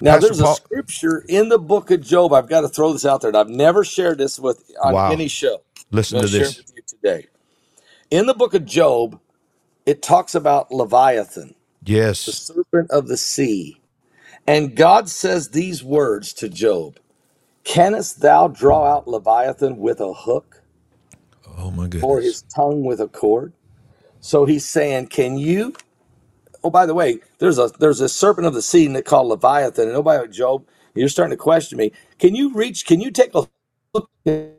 Now, 0.00 0.14
Pastor 0.14 0.26
there's 0.28 0.40
Paul- 0.40 0.52
a 0.52 0.56
scripture 0.56 1.25
in 1.28 1.49
the 1.49 1.58
book 1.58 1.90
of 1.90 2.00
Job. 2.00 2.32
I've 2.32 2.49
got 2.49 2.62
to 2.62 2.68
throw 2.68 2.92
this 2.92 3.06
out 3.06 3.20
there, 3.20 3.28
and 3.28 3.37
I've 3.37 3.49
never 3.49 3.84
shared 3.84 4.18
this 4.18 4.38
with 4.40 4.64
on 4.82 4.92
Wow. 4.94 5.12
any 5.12 5.28
show. 5.28 5.62
Listen 5.92 6.18
I'm 6.18 6.25
to 6.26 6.30
this. 6.30 6.58
it 6.58 6.64
with 6.66 6.72
you 6.76 6.82
today. 6.87 7.26
In 8.10 8.26
the 8.26 8.34
book 8.34 8.54
of 8.54 8.64
Job, 8.64 9.20
it 9.87 10.02
talks 10.02 10.34
about 10.34 10.72
Leviathan, 10.72 11.54
yes, 11.84 12.26
the 12.26 12.32
serpent 12.32 12.90
of 12.90 13.06
the 13.06 13.16
sea, 13.16 13.80
and 14.46 14.75
God 14.75 15.08
says 15.08 15.50
these 15.50 15.84
words 15.84 16.32
to 16.34 16.49
Job: 16.49 16.99
"Canst 17.62 18.20
thou 18.20 18.49
draw 18.49 18.87
out 18.87 19.06
Leviathan 19.06 19.78
with 19.78 20.00
a 20.00 20.12
hook, 20.12 20.62
Oh 21.58 21.70
my 21.70 21.84
goodness, 21.84 22.02
or 22.02 22.20
his 22.20 22.42
tongue 22.42 22.84
with 22.84 23.00
a 23.00 23.08
cord?" 23.08 23.52
So 24.20 24.46
he's 24.46 24.66
saying, 24.66 25.08
"Can 25.08 25.38
you?" 25.38 25.74
Oh, 26.64 26.70
by 26.70 26.86
the 26.86 26.94
way, 26.94 27.20
there's 27.38 27.58
a 27.58 27.70
there's 27.80 28.00
a 28.00 28.08
serpent 28.08 28.46
of 28.46 28.54
the 28.54 28.62
sea 28.62 28.86
that 28.88 29.04
called 29.06 29.28
Leviathan, 29.28 29.84
and 29.86 29.94
nobody 29.94 30.28
Job. 30.32 30.66
You're 30.94 31.08
starting 31.10 31.36
to 31.36 31.42
question 31.42 31.78
me. 31.78 31.92
Can 32.18 32.34
you 32.36 32.52
reach? 32.54 32.86
Can 32.86 33.00
you 33.00 33.10
take 33.12 33.34
a 33.34 33.46
hook 33.94 34.10
and 34.26 34.54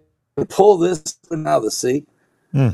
pull 0.49 0.77
this 0.79 1.17
out 1.31 1.57
of 1.59 1.63
the 1.63 1.71
sea? 1.71 2.05
Hmm. 2.53 2.69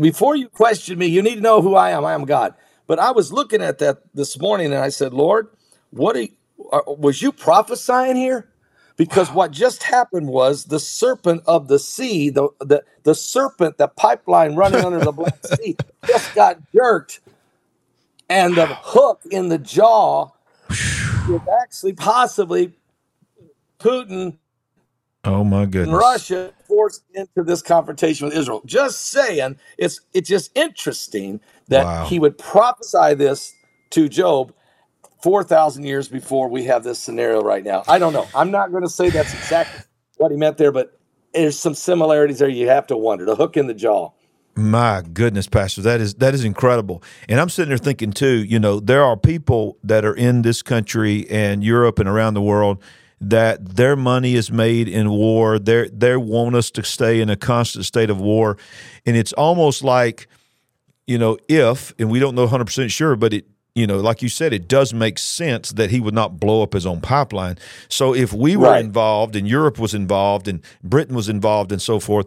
Before 0.00 0.36
you 0.36 0.48
question 0.50 0.98
me, 0.98 1.06
you 1.06 1.22
need 1.22 1.36
to 1.36 1.42
know 1.42 1.62
who 1.62 1.76
I 1.76 1.90
am. 1.92 2.04
I 2.04 2.14
am 2.14 2.26
God. 2.26 2.54
But 2.86 3.00
I 3.00 3.12
was 3.12 3.32
looking 3.32 3.62
at 3.62 3.78
that 3.80 4.00
this 4.14 4.38
morning, 4.40 4.68
and 4.74 4.82
I 4.82 4.90
said, 4.90 5.14
Lord, 5.14 5.48
what 5.90 6.16
are 6.16 6.22
you, 6.22 6.30
are- 6.72 6.84
was 6.86 7.22
you 7.22 7.32
prophesying 7.32 8.16
here? 8.16 8.48
Because 9.04 9.32
what 9.32 9.50
just 9.52 9.84
happened 9.84 10.28
was 10.28 10.66
the 10.66 10.80
serpent 10.80 11.42
of 11.46 11.68
the 11.68 11.78
sea, 11.80 12.30
the 12.30 12.48
the, 12.60 12.84
the 13.04 13.14
serpent, 13.14 13.78
the 13.78 13.88
pipeline 13.88 14.56
running 14.56 14.84
under 14.84 15.00
the 15.00 15.12
Black 15.12 15.38
Sea, 15.42 15.78
just 16.06 16.34
got 16.34 16.58
jerked 16.74 17.20
and 18.28 18.56
the 18.56 18.66
hook 18.66 19.22
in 19.30 19.48
the 19.48 19.58
jaw 19.58 20.30
is 21.28 21.40
actually 21.62 21.94
possibly 21.94 22.72
Putin 23.80 24.38
Oh 25.24 25.44
my 25.44 25.66
goodness. 25.66 25.94
Russia 26.00 26.52
forced 26.66 27.04
into 27.14 27.42
this 27.44 27.62
confrontation 27.62 28.26
with 28.26 28.36
Israel. 28.36 28.62
Just 28.66 29.06
saying, 29.06 29.58
it's 29.78 30.00
it's 30.14 30.28
just 30.28 30.50
interesting 30.56 31.40
that 31.68 31.84
Wow. 31.84 32.06
he 32.06 32.18
would 32.18 32.38
prophesy 32.38 33.14
this 33.14 33.54
to 33.90 34.08
Job 34.08 34.52
four 35.22 35.44
thousand 35.44 35.84
years 35.84 36.08
before 36.08 36.48
we 36.48 36.64
have 36.64 36.84
this 36.84 36.98
scenario 36.98 37.42
right 37.42 37.64
now. 37.64 37.82
I 37.88 37.98
don't 37.98 38.12
know. 38.12 38.26
I'm 38.34 38.50
not 38.50 38.70
going 38.70 38.82
to 38.82 38.90
say 38.90 39.08
that's 39.08 39.32
exactly 39.32 39.84
what 40.16 40.30
he 40.30 40.36
meant 40.36 40.58
there, 40.58 40.72
but 40.72 40.98
there's 41.32 41.58
some 41.58 41.74
similarities 41.74 42.40
there. 42.40 42.48
You 42.48 42.68
have 42.68 42.86
to 42.88 42.96
wonder 42.96 43.24
the 43.24 43.36
hook 43.36 43.56
in 43.56 43.66
the 43.66 43.74
jaw. 43.74 44.10
My 44.54 45.02
goodness, 45.12 45.46
Pastor, 45.48 45.80
that 45.82 46.00
is 46.00 46.14
that 46.14 46.34
is 46.34 46.44
incredible. 46.44 47.02
And 47.28 47.40
I'm 47.40 47.48
sitting 47.48 47.70
there 47.70 47.78
thinking 47.78 48.12
too, 48.12 48.44
you 48.44 48.58
know, 48.58 48.80
there 48.80 49.02
are 49.02 49.16
people 49.16 49.78
that 49.82 50.04
are 50.04 50.14
in 50.14 50.42
this 50.42 50.60
country 50.60 51.26
and 51.30 51.64
Europe 51.64 51.98
and 51.98 52.08
around 52.08 52.34
the 52.34 52.42
world 52.42 52.82
that 53.18 53.76
their 53.76 53.96
money 53.96 54.34
is 54.34 54.52
made 54.52 54.88
in 54.88 55.08
war. 55.08 55.58
They 55.58 55.88
they 55.88 56.16
want 56.16 56.54
us 56.54 56.70
to 56.72 56.84
stay 56.84 57.20
in 57.20 57.30
a 57.30 57.36
constant 57.36 57.86
state 57.86 58.10
of 58.10 58.20
war, 58.20 58.58
and 59.06 59.16
it's 59.16 59.32
almost 59.32 59.82
like, 59.82 60.28
you 61.06 61.16
know, 61.16 61.38
if 61.48 61.94
and 61.98 62.10
we 62.10 62.18
don't 62.18 62.34
know 62.34 62.42
100 62.42 62.66
percent 62.66 62.90
sure, 62.90 63.16
but 63.16 63.32
it. 63.32 63.46
You 63.74 63.86
know, 63.86 63.98
like 64.00 64.20
you 64.20 64.28
said, 64.28 64.52
it 64.52 64.68
does 64.68 64.92
make 64.92 65.18
sense 65.18 65.70
that 65.72 65.90
he 65.90 65.98
would 65.98 66.12
not 66.14 66.38
blow 66.38 66.62
up 66.62 66.74
his 66.74 66.84
own 66.84 67.00
pipeline. 67.00 67.56
So 67.88 68.14
if 68.14 68.32
we 68.32 68.54
were 68.54 68.68
Right. 68.68 68.84
involved 68.84 69.34
and 69.34 69.48
Europe 69.48 69.78
was 69.78 69.94
involved 69.94 70.46
and 70.46 70.60
Britain 70.84 71.14
was 71.16 71.28
involved 71.28 71.72
and 71.72 71.80
so 71.80 71.98
forth, 71.98 72.26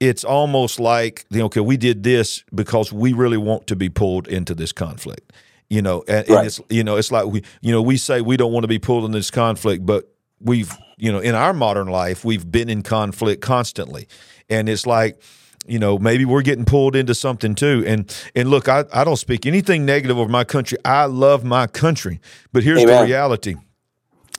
it's 0.00 0.24
almost 0.24 0.80
like 0.80 1.24
you 1.30 1.38
know, 1.38 1.44
okay, 1.46 1.60
we 1.60 1.76
did 1.76 2.02
this 2.02 2.42
because 2.52 2.92
we 2.92 3.12
really 3.12 3.36
want 3.36 3.68
to 3.68 3.76
be 3.76 3.88
pulled 3.88 4.26
into 4.26 4.54
this 4.56 4.72
conflict. 4.72 5.32
You 5.70 5.82
know, 5.82 6.02
and, 6.08 6.28
and 6.28 6.46
it's 6.46 6.60
you 6.68 6.82
know, 6.82 6.96
it's 6.96 7.12
like 7.12 7.26
we 7.26 7.42
you 7.60 7.70
know 7.70 7.80
we 7.80 7.96
say 7.96 8.20
we 8.20 8.36
don't 8.36 8.52
want 8.52 8.64
to 8.64 8.68
be 8.68 8.80
pulled 8.80 9.04
in 9.04 9.12
this 9.12 9.30
conflict, 9.30 9.86
but 9.86 10.12
we've 10.40 10.76
you 10.98 11.12
know 11.12 11.20
in 11.20 11.36
our 11.36 11.54
modern 11.54 11.86
life 11.86 12.24
we've 12.24 12.50
been 12.50 12.68
in 12.68 12.82
conflict 12.82 13.40
constantly, 13.40 14.08
and 14.50 14.68
it's 14.68 14.86
like 14.86 15.22
you 15.66 15.78
know 15.78 15.98
maybe 15.98 16.24
we're 16.24 16.42
getting 16.42 16.64
pulled 16.64 16.96
into 16.96 17.14
something 17.14 17.54
too. 17.54 17.84
And 17.86 18.14
and 18.34 18.50
look, 18.50 18.68
I 18.68 18.84
I 18.92 19.04
don't 19.04 19.16
speak 19.16 19.46
anything 19.46 19.84
negative 19.86 20.18
of 20.18 20.30
my 20.30 20.44
country. 20.44 20.78
I 20.84 21.06
love 21.06 21.44
my 21.44 21.66
country, 21.66 22.20
but 22.52 22.62
here's 22.64 22.84
the 22.84 23.04
reality 23.04 23.56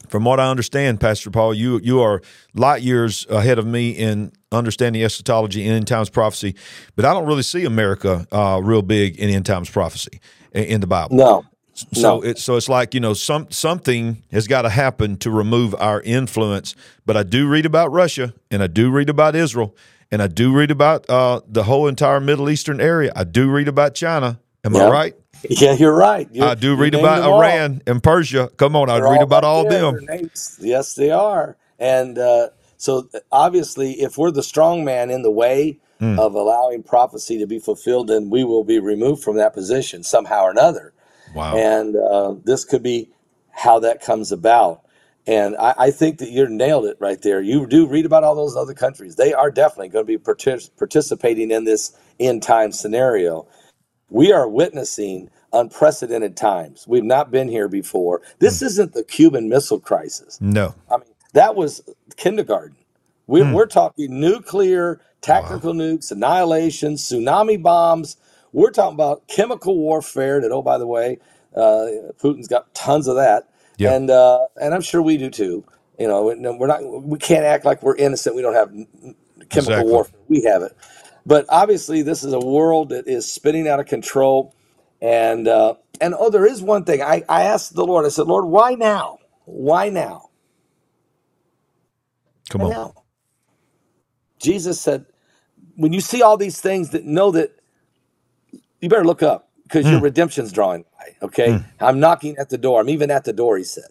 from 0.09 0.25
what 0.25 0.39
I 0.39 0.49
understand, 0.49 0.99
Pastor 0.99 1.31
Paul, 1.31 1.53
you 1.55 1.79
you 1.83 2.01
are 2.01 2.21
light 2.53 2.83
years 2.83 3.25
ahead 3.29 3.59
of 3.59 3.65
me 3.65 3.91
in 3.91 4.31
understanding 4.51 5.03
eschatology 5.03 5.63
and 5.65 5.73
end 5.73 5.87
times 5.87 6.09
prophecy, 6.09 6.55
but 6.95 7.05
I 7.05 7.13
don't 7.13 7.25
really 7.25 7.43
see 7.43 7.65
America 7.65 8.27
uh, 8.31 8.61
real 8.63 8.83
big 8.83 9.17
in 9.17 9.29
end 9.29 9.45
times 9.47 9.69
prophecy 9.69 10.21
in, 10.53 10.65
in 10.65 10.81
the 10.81 10.87
Bible. 10.87 11.17
No, 11.17 11.45
So 11.93 12.17
no. 12.19 12.21
it's 12.21 12.43
so 12.43 12.57
it's 12.57 12.69
like 12.69 12.93
you 12.93 12.99
know 12.99 13.13
some 13.15 13.47
something 13.49 14.23
has 14.31 14.47
got 14.47 14.63
to 14.63 14.69
happen 14.69 15.17
to 15.17 15.31
remove 15.31 15.75
our 15.79 16.01
influence. 16.01 16.75
But 17.05 17.17
I 17.17 17.23
do 17.23 17.47
read 17.47 17.65
about 17.65 17.91
Russia, 17.91 18.33
and 18.51 18.61
I 18.63 18.67
do 18.67 18.91
read 18.91 19.09
about 19.09 19.35
Israel, 19.35 19.75
and 20.13 20.21
I 20.21 20.27
do 20.27 20.53
read 20.53 20.69
about 20.69 21.09
uh, 21.09 21.41
the 21.47 21.63
whole 21.63 21.87
entire 21.87 22.19
Middle 22.19 22.47
Eastern 22.49 22.79
area. 22.79 23.11
I 23.15 23.23
do 23.23 23.49
read 23.49 23.67
about 23.67 23.95
China. 23.95 24.39
Am 24.63 24.75
I 24.75 24.87
right? 24.87 25.15
Yeah, 25.49 25.73
you're 25.73 25.95
right. 25.95 26.29
You- 26.31 26.45
I 26.45 26.53
do 26.55 26.75
read 26.75 26.93
about 26.93 27.21
them 27.23 27.31
all. 27.31 27.41
Iran 27.41 27.81
and 27.87 28.01
Persia. 28.01 28.49
Come 28.57 28.75
on, 28.75 28.89
I 28.91 28.99
read 28.99 29.23
about 29.23 29.43
right 29.43 29.49
all 29.49 29.67
there. 29.67 29.91
them. 29.91 30.05
Names- 30.05 30.59
Yes, 30.61 30.93
they 30.93 31.09
are. 31.09 31.57
And 31.79 32.17
uh, 32.19 32.49
so, 32.77 33.09
obviously, 33.31 33.93
if 33.93 34.17
we're 34.17 34.29
the 34.31 34.43
strong 34.43 34.85
man 34.85 35.09
in 35.09 35.23
the 35.23 35.31
way 35.31 35.79
Hmm. 35.99 36.17
of 36.19 36.33
allowing 36.33 36.83
prophecy 36.83 37.37
to 37.39 37.45
be 37.47 37.59
fulfilled, 37.59 38.07
then 38.07 38.29
we 38.29 38.43
will 38.43 38.63
be 38.63 38.79
removed 38.79 39.23
from 39.23 39.37
that 39.37 39.53
position 39.53 40.03
somehow 40.03 40.43
or 40.43 40.51
another. 40.51 40.91
Wow. 41.35 41.55
And 41.55 41.95
uh, 41.95 42.35
this 42.43 42.65
could 42.65 42.83
be 42.83 43.09
how 43.51 43.79
that 43.79 44.01
comes 44.01 44.31
about. 44.31 44.81
And 45.25 45.55
I, 45.57 45.73
I 45.77 45.91
think 45.91 46.17
that 46.19 46.29
you 46.29 46.47
nailed 46.49 46.85
it 46.85 46.97
right 46.99 47.21
there. 47.21 47.41
You 47.41 47.65
do 47.65 47.87
read 47.87 48.05
about 48.05 48.23
all 48.23 48.35
those 48.35 48.55
other 48.55 48.73
countries. 48.73 49.15
They 49.15 49.33
are 49.33 49.49
definitely 49.51 49.89
going 49.89 50.05
to 50.05 50.17
be 50.17 50.17
partic- 50.17 50.71
participating 50.77 51.51
in 51.51 51.63
this 51.63 51.95
end 52.19 52.43
time 52.43 52.71
scenario. 52.71 53.47
We 54.09 54.31
are 54.33 54.47
witnessing 54.47 55.29
unprecedented 55.53 56.35
times. 56.35 56.85
We've 56.87 57.03
not 57.03 57.31
been 57.31 57.47
here 57.47 57.69
before. 57.69 58.21
This 58.39 58.61
isn't 58.61 58.93
the 58.93 59.03
Cuban 59.03 59.47
Missile 59.49 59.79
Crisis. 59.79 60.39
No. 60.41 60.75
I 60.91 60.97
mean, 60.97 61.05
that 61.33 61.55
was 61.55 61.81
kindergarten. 62.17 62.75
We're, 63.27 63.51
we're 63.53 63.65
talking 63.67 64.19
nuclear, 64.19 64.99
tactical 65.21 65.73
nukes, 65.73 66.11
annihilation, 66.11 66.95
tsunami 66.95 67.61
bombs. 67.61 68.17
We're 68.51 68.71
talking 68.71 68.95
about 68.95 69.27
chemical 69.27 69.77
warfare. 69.77 70.41
That, 70.41 70.51
oh, 70.51 70.61
by 70.61 70.77
the 70.77 70.87
way, 70.87 71.19
uh, 71.55 72.11
Putin's 72.21 72.47
got 72.47 72.73
tons 72.75 73.07
of 73.07 73.15
that, 73.15 73.49
Yeah. 73.77 73.95
and 73.95 74.09
uh, 74.11 74.47
and 74.61 74.73
I'm 74.73 74.81
sure 74.81 75.01
we 75.01 75.17
do 75.17 75.29
too. 75.29 75.65
You 75.99 76.07
know, 76.07 76.25
we're 76.25 76.67
not. 76.67 76.83
We 77.03 77.19
can't 77.19 77.45
act 77.45 77.65
like 77.65 77.83
we're 77.83 77.95
innocent. 77.97 78.35
We 78.35 78.41
don't 78.43 78.55
have 78.55 78.73
chemical 79.49 79.85
Exactly. 79.85 79.87
warfare. 79.87 80.19
We 80.29 80.43
have 80.43 80.63
it, 80.63 80.75
but 81.25 81.45
obviously, 81.49 82.03
this 82.03 82.23
is 82.23 82.33
a 82.33 82.39
world 82.39 82.89
that 82.89 83.07
is 83.07 83.31
spinning 83.31 83.67
out 83.67 83.79
of 83.79 83.87
control. 83.87 84.55
And 85.01 85.47
uh, 85.47 85.75
and 86.01 86.15
oh, 86.17 86.29
there 86.31 86.45
is 86.47 86.61
one 86.61 86.85
thing. 86.85 87.01
I 87.01 87.23
I 87.29 87.43
asked 87.43 87.75
the 87.75 87.85
Lord. 87.85 88.05
I 88.05 88.09
said, 88.09 88.27
Lord, 88.27 88.45
why 88.45 88.75
now? 88.75 89.19
Why 89.45 89.89
now? 89.89 90.29
Come 92.49 92.63
Why 92.63 92.65
on. 92.65 92.75
now? 92.75 92.93
Jesus 94.39 94.81
said, 94.81 95.05
when 95.75 95.93
you 95.93 96.01
see 96.01 96.21
all 96.23 96.37
these 96.37 96.61
things, 96.61 96.91
that 96.91 97.05
know 97.05 97.31
that 97.31 97.51
you 98.81 98.89
better 98.89 99.05
look 99.05 99.23
up 99.23 99.49
because 99.73 99.89
your 99.89 100.01
redemption's 100.01 100.51
drawing. 100.51 100.85
nigh, 100.99 101.15
Okay, 101.23 101.59
I'm 101.79 101.99
knocking 101.99 102.37
at 102.37 102.49
the 102.49 102.57
door. 102.57 102.79
I'm 102.81 102.89
even 102.89 103.09
at 103.09 103.23
the 103.23 103.33
door. 103.33 103.57
He 103.57 103.63
said. 103.63 103.85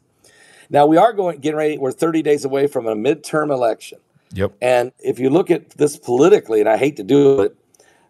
Now 0.71 0.87
we 0.87 0.97
are 0.97 1.13
going 1.13 1.39
getting 1.41 1.59
ready. 1.59 1.77
We're 1.79 1.93
30 1.93 2.23
days 2.23 2.45
away 2.45 2.67
from 2.67 2.87
a 2.87 2.95
midterm 2.95 3.51
election, 3.51 3.99
Yep. 4.33 4.53
and 4.63 4.93
if 5.01 5.19
you 5.19 5.29
look 5.29 5.51
at 5.51 5.71
this 5.71 5.97
politically, 5.97 6.61
and 6.61 6.69
I 6.69 6.77
hate 6.77 6.97
to 6.97 7.03
do 7.03 7.43
it, 7.43 7.57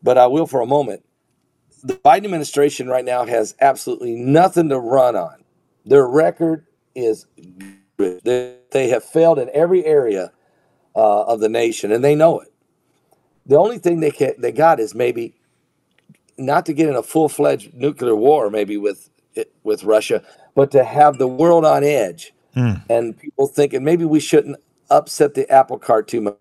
but 0.03 0.19
I 0.19 0.27
will 0.27 0.47
for 0.47 0.61
a 0.61 0.67
moment. 0.67 1.05
The 1.83 1.95
Biden 1.95 2.25
administration 2.25 2.87
right 2.89 3.05
now 3.05 3.25
has 3.25 3.57
absolutely 3.61 4.15
nothing 4.15 4.69
to 4.69 4.79
run 4.79 5.17
on. 5.17 5.43
Their 5.85 6.07
record 6.07 6.67
is 6.95 7.27
good. 7.97 8.21
They, 8.23 8.57
they 8.71 8.89
have 8.91 9.03
failed 9.03 9.41
in 9.41 9.51
every 9.53 9.85
area 9.85 10.31
uh, 10.95 11.23
of 11.25 11.41
the 11.41 11.49
nation, 11.49 11.91
and 11.91 12.05
they 12.05 12.15
know 12.15 12.39
it. 12.39 12.53
The 13.47 13.57
only 13.57 13.79
thing 13.79 13.99
they 13.99 14.13
can, 14.13 14.35
they 14.39 14.53
got 14.53 14.79
is 14.79 14.95
maybe 14.95 15.35
not 16.39 16.67
to 16.67 16.73
get 16.75 16.89
in 16.89 16.97
a 16.97 17.03
full 17.03 17.29
fledged 17.29 17.75
nuclear 17.75 18.17
war, 18.17 18.51
maybe 18.51 18.77
with 18.77 19.11
with 19.65 19.85
Russia, 19.85 20.23
but 20.55 20.71
to 20.73 20.85
have 20.85 21.19
the 21.19 21.29
world 21.29 21.65
on 21.65 21.85
edge, 21.85 22.35
and 22.91 23.19
people 23.19 23.47
thinking 23.49 23.85
maybe 23.85 24.05
we 24.05 24.21
shouldn't 24.21 24.57
upset 24.91 25.35
the 25.35 25.51
apple 25.51 25.79
cart 25.79 26.09
too 26.09 26.23
much. 26.23 26.37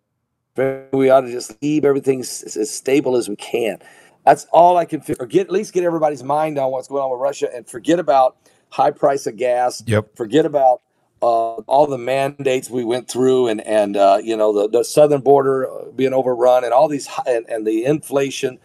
We 0.93 1.09
ought 1.09 1.21
to 1.21 1.31
just 1.31 1.61
leave 1.63 1.85
everything 1.85 2.21
s- 2.21 2.57
as 2.57 2.71
stable 2.71 3.17
as 3.17 3.29
we 3.29 3.37
can. 3.37 3.79
That's 4.25 4.45
all 4.53 4.77
I 4.77 4.85
can 4.85 5.01
figure. 5.01 5.25
Get 5.25 5.47
at 5.47 5.51
least 5.51 5.73
get 5.73 5.83
everybody's 5.83 6.23
mind 6.23 6.59
on 6.59 6.71
what's 6.71 6.87
going 6.89 7.03
on 7.03 7.11
with 7.11 7.21
Russia, 7.21 7.49
and 7.55 7.67
forget 7.67 7.99
about 7.99 8.37
high 8.69 8.91
price 8.91 9.27
of 9.27 9.37
gas. 9.37 9.83
Yep. 9.87 10.15
Forget 10.15 10.45
about 10.45 10.81
uh, 11.21 11.55
all 11.67 11.87
the 11.87 11.97
mandates 11.97 12.69
we 12.69 12.83
went 12.85 13.09
through, 13.09 13.47
and 13.47 13.61
and 13.61 13.97
uh, 13.97 14.19
you 14.23 14.37
know 14.37 14.53
the, 14.53 14.69
the 14.69 14.83
southern 14.83 15.21
border 15.21 15.69
uh, 15.71 15.85
being 15.95 16.13
overrun, 16.13 16.63
and 16.65 16.73
all 16.73 16.87
these 16.87 17.07
hi- 17.07 17.23
and, 17.27 17.49
and 17.49 17.67
the 17.67 17.85
inflation, 17.85 18.59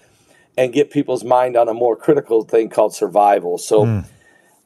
and 0.57 0.73
get 0.73 0.91
people's 0.91 1.25
mind 1.25 1.57
on 1.57 1.69
a 1.69 1.75
more 1.75 1.97
critical 1.97 2.43
thing 2.43 2.69
called 2.69 2.95
survival. 2.95 3.59
So 3.59 4.05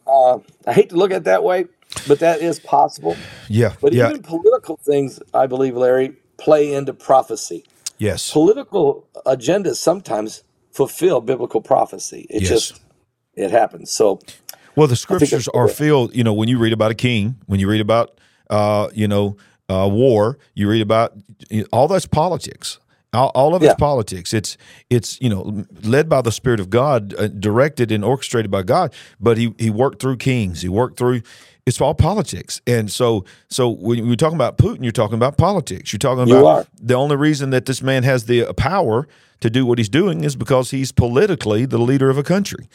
uh, 0.07 0.39
I 0.67 0.73
hate 0.73 0.91
to 0.91 0.97
look 0.97 1.11
at 1.11 1.19
it 1.19 1.25
that 1.25 1.43
way, 1.45 1.67
but 2.09 2.21
that 2.21 2.41
is 2.41 2.61
possible. 2.61 3.17
Yeah. 3.49 3.75
But 3.81 3.93
yeah. 3.93 4.09
even 4.11 4.23
political 4.23 4.77
things, 4.77 5.21
I 5.35 5.47
believe, 5.47 5.77
Larry, 5.77 6.15
play 6.39 6.73
into 6.73 6.93
prophecy. 6.95 7.65
yes. 7.99 8.33
Political 8.33 9.07
agendas 9.27 9.77
sometimes 9.77 10.43
fulfill 10.73 11.21
biblical 11.21 11.61
prophecy. 11.61 12.27
It 12.31 12.43
Yes. 12.43 12.51
just 12.51 12.81
it 13.35 13.51
happens. 13.51 13.91
So 13.91 14.21
Well, 14.77 14.87
the 14.87 14.97
scriptures 14.97 15.49
are 15.49 15.69
filled. 15.69 16.15
You 16.15 16.25
know, 16.25 16.33
when 16.33 16.49
you 16.49 16.59
read 16.59 16.73
about 16.73 16.91
a 16.91 16.95
king, 16.95 17.37
when 17.47 17.61
you 17.61 17.69
read 17.69 17.81
about, 17.81 18.19
uh, 18.49 18.89
you 18.95 19.07
know, 19.09 19.37
uh, 19.69 19.89
war, 19.91 20.39
you 20.55 20.69
read 20.69 20.83
about 20.83 21.13
all 21.73 21.87
that's 21.89 22.07
politics. 22.07 22.79
All, 23.13 23.31
all 23.35 23.55
of 23.55 23.63
it's 23.63 23.75
politics. 23.75 24.33
It's 24.33 24.57
it's 24.89 25.21
you 25.21 25.29
know 25.29 25.65
led 25.83 26.09
by 26.09 26.23
the 26.23 26.33
Spirit 26.33 26.61
of 26.61 26.71
God, 26.71 27.15
uh, 27.19 27.27
directed 27.29 27.91
and 27.91 28.05
orchestrated 28.05 28.51
by 28.51 28.63
God. 28.63 28.93
But 29.19 29.37
he 29.37 29.55
he 29.59 29.71
worked 29.71 30.01
through 30.01 30.19
kings. 30.19 30.63
He 30.63 30.69
worked 30.69 30.99
through. 30.99 31.23
It's 31.71 31.81
all 31.81 31.95
politics, 31.95 32.61
and 32.67 32.91
so 32.91 33.25
so 33.49 33.69
when 33.69 34.05
you're 34.05 34.17
talking 34.17 34.35
about 34.35 34.59
Putin, 34.59 34.83
you're 34.83 34.91
talking 34.91 35.15
about 35.15 35.37
politics. 35.37 35.93
You're 35.93 35.99
talking 35.99 36.29
about 36.29 36.45
are. 36.45 36.67
the 36.83 36.95
only 36.95 37.15
reason 37.15 37.51
that 37.51 37.67
this 37.67 37.81
man 37.81 38.03
has 38.03 38.25
the 38.25 38.45
uh, 38.45 38.53
power 38.53 39.07
to 39.41 39.51
do 39.51 39.65
what 39.65 39.79
he's 39.79 39.89
doing 39.89 40.25
is 40.25 40.35
because 40.35 40.73
he's 40.73 40.91
politically 40.91 41.67
the 41.67 41.79
leader 41.79 42.11
of 42.11 42.19
a 42.19 42.25
country. 42.25 42.69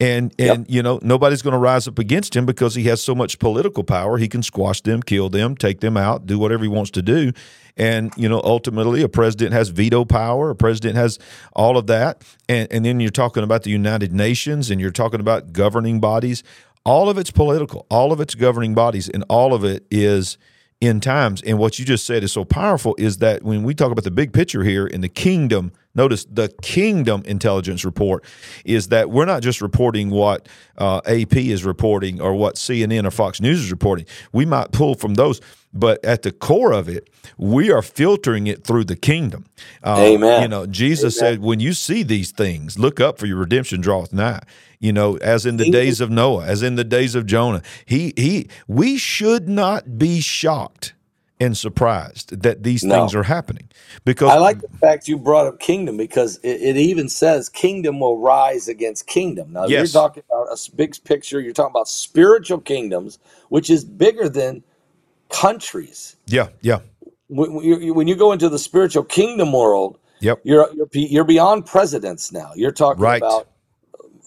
And 0.00 0.34
and 0.38 0.68
you 0.68 0.82
know 0.82 0.98
nobody's 1.02 1.42
going 1.42 1.52
to 1.52 1.58
rise 1.58 1.86
up 1.86 1.98
against 1.98 2.34
him 2.34 2.44
because 2.44 2.74
he 2.74 2.84
has 2.84 3.02
so 3.02 3.14
much 3.14 3.38
political 3.38 3.84
power. 3.84 4.18
He 4.18 4.28
can 4.28 4.42
squash 4.42 4.80
them, 4.80 5.02
kill 5.02 5.28
them, 5.28 5.56
take 5.56 5.80
them 5.80 5.96
out, 5.96 6.26
do 6.26 6.38
whatever 6.38 6.64
he 6.64 6.68
wants 6.68 6.90
to 6.92 7.02
do. 7.02 7.32
And 7.76 8.12
you 8.16 8.28
know 8.28 8.40
ultimately 8.42 9.02
a 9.02 9.08
president 9.08 9.52
has 9.52 9.68
veto 9.68 10.04
power. 10.04 10.50
A 10.50 10.56
president 10.56 10.96
has 10.96 11.18
all 11.54 11.78
of 11.78 11.86
that. 11.86 12.22
And 12.48 12.70
and 12.72 12.84
then 12.84 13.00
you're 13.00 13.10
talking 13.10 13.44
about 13.44 13.62
the 13.62 13.70
United 13.70 14.12
Nations 14.12 14.70
and 14.70 14.80
you're 14.80 14.90
talking 14.90 15.20
about 15.20 15.52
governing 15.52 16.00
bodies. 16.00 16.42
All 16.84 17.08
of 17.08 17.18
it's 17.18 17.30
political. 17.30 17.86
All 17.90 18.12
of 18.12 18.20
it's 18.20 18.34
governing 18.34 18.74
bodies, 18.74 19.08
and 19.08 19.24
all 19.28 19.54
of 19.54 19.64
it 19.64 19.84
is 19.90 20.38
in 20.80 21.00
times. 21.00 21.42
And 21.42 21.58
what 21.58 21.78
you 21.78 21.84
just 21.84 22.04
said 22.04 22.24
is 22.24 22.32
so 22.32 22.44
powerful 22.44 22.94
is 22.98 23.18
that 23.18 23.44
when 23.44 23.62
we 23.62 23.74
talk 23.74 23.92
about 23.92 24.04
the 24.04 24.10
big 24.10 24.32
picture 24.32 24.64
here 24.64 24.86
in 24.86 25.00
the 25.00 25.08
kingdom, 25.08 25.72
notice 25.94 26.24
the 26.24 26.48
kingdom 26.62 27.22
intelligence 27.24 27.84
report 27.84 28.24
is 28.64 28.88
that 28.88 29.10
we're 29.10 29.24
not 29.24 29.42
just 29.42 29.60
reporting 29.60 30.10
what 30.10 30.48
uh, 30.78 31.00
AP 31.06 31.36
is 31.36 31.64
reporting 31.64 32.20
or 32.20 32.34
what 32.34 32.56
CNN 32.56 33.06
or 33.06 33.10
Fox 33.10 33.40
News 33.40 33.60
is 33.60 33.70
reporting. 33.70 34.06
We 34.32 34.46
might 34.46 34.72
pull 34.72 34.94
from 34.94 35.14
those, 35.14 35.40
but 35.72 36.04
at 36.04 36.22
the 36.22 36.32
core 36.32 36.72
of 36.72 36.88
it, 36.88 37.08
we 37.38 37.70
are 37.70 37.82
filtering 37.82 38.46
it 38.46 38.64
through 38.64 38.84
the 38.84 38.96
kingdom. 38.96 39.46
Uh, 39.82 39.96
Amen. 39.98 40.42
You 40.42 40.48
know, 40.48 40.66
Jesus 40.66 41.18
said, 41.18 41.40
when 41.40 41.60
you 41.60 41.72
see 41.72 42.02
these 42.02 42.30
things, 42.30 42.78
look 42.78 43.00
up 43.00 43.18
for 43.18 43.26
your 43.26 43.38
redemption 43.38 43.80
draweth 43.80 44.12
nigh. 44.12 44.42
You 44.80 44.92
know, 44.92 45.16
as 45.18 45.46
in 45.46 45.58
the 45.58 45.70
days 45.70 46.00
of 46.00 46.10
Noah, 46.10 46.44
as 46.44 46.62
in 46.62 46.74
the 46.74 46.82
days 46.82 47.14
of 47.14 47.24
Jonah. 47.24 47.62
He 47.86 48.12
he 48.16 48.48
we 48.66 48.98
should 48.98 49.48
not 49.48 49.96
be 49.96 50.20
shocked 50.20 50.94
and 51.42 51.56
surprised 51.56 52.42
that 52.42 52.62
these 52.62 52.84
No. 52.84 52.96
things 52.96 53.14
are 53.14 53.24
happening. 53.24 53.68
Because 54.04 54.30
I 54.30 54.38
like 54.38 54.60
the 54.60 54.68
fact 54.78 55.08
you 55.08 55.18
brought 55.18 55.46
up 55.46 55.60
kingdom 55.60 55.96
because 55.96 56.38
it, 56.42 56.62
it 56.62 56.76
even 56.78 57.08
says 57.08 57.48
kingdom 57.48 58.00
will 58.00 58.18
rise 58.18 58.68
against 58.68 59.06
kingdom. 59.06 59.52
Now 59.52 59.66
Yes. 59.66 59.92
you're 59.94 60.02
talking 60.02 60.22
about 60.30 60.48
a 60.48 60.56
big 60.76 60.94
picture. 61.04 61.40
You're 61.40 61.54
talking 61.54 61.72
about 61.72 61.88
spiritual 61.88 62.60
kingdoms, 62.60 63.18
which 63.50 63.70
is 63.70 63.84
bigger 63.84 64.28
than 64.28 64.62
countries. 65.30 66.16
yeah, 66.26 66.48
yeah. 66.62 66.80
When, 67.28 67.64
you 67.64 67.94
when 67.94 68.08
you 68.08 68.16
go 68.16 68.32
into 68.32 68.48
the 68.50 68.58
spiritual 68.58 69.04
kingdom 69.04 69.52
world, 69.52 69.98
Yep. 70.20 70.42
you're 70.44 70.68
you're, 70.74 70.88
you're 70.92 71.24
beyond 71.24 71.66
presidents 71.66 72.32
now. 72.32 72.52
You're 72.56 72.72
talking 72.72 73.02
Right. 73.02 73.22
about 73.22 73.48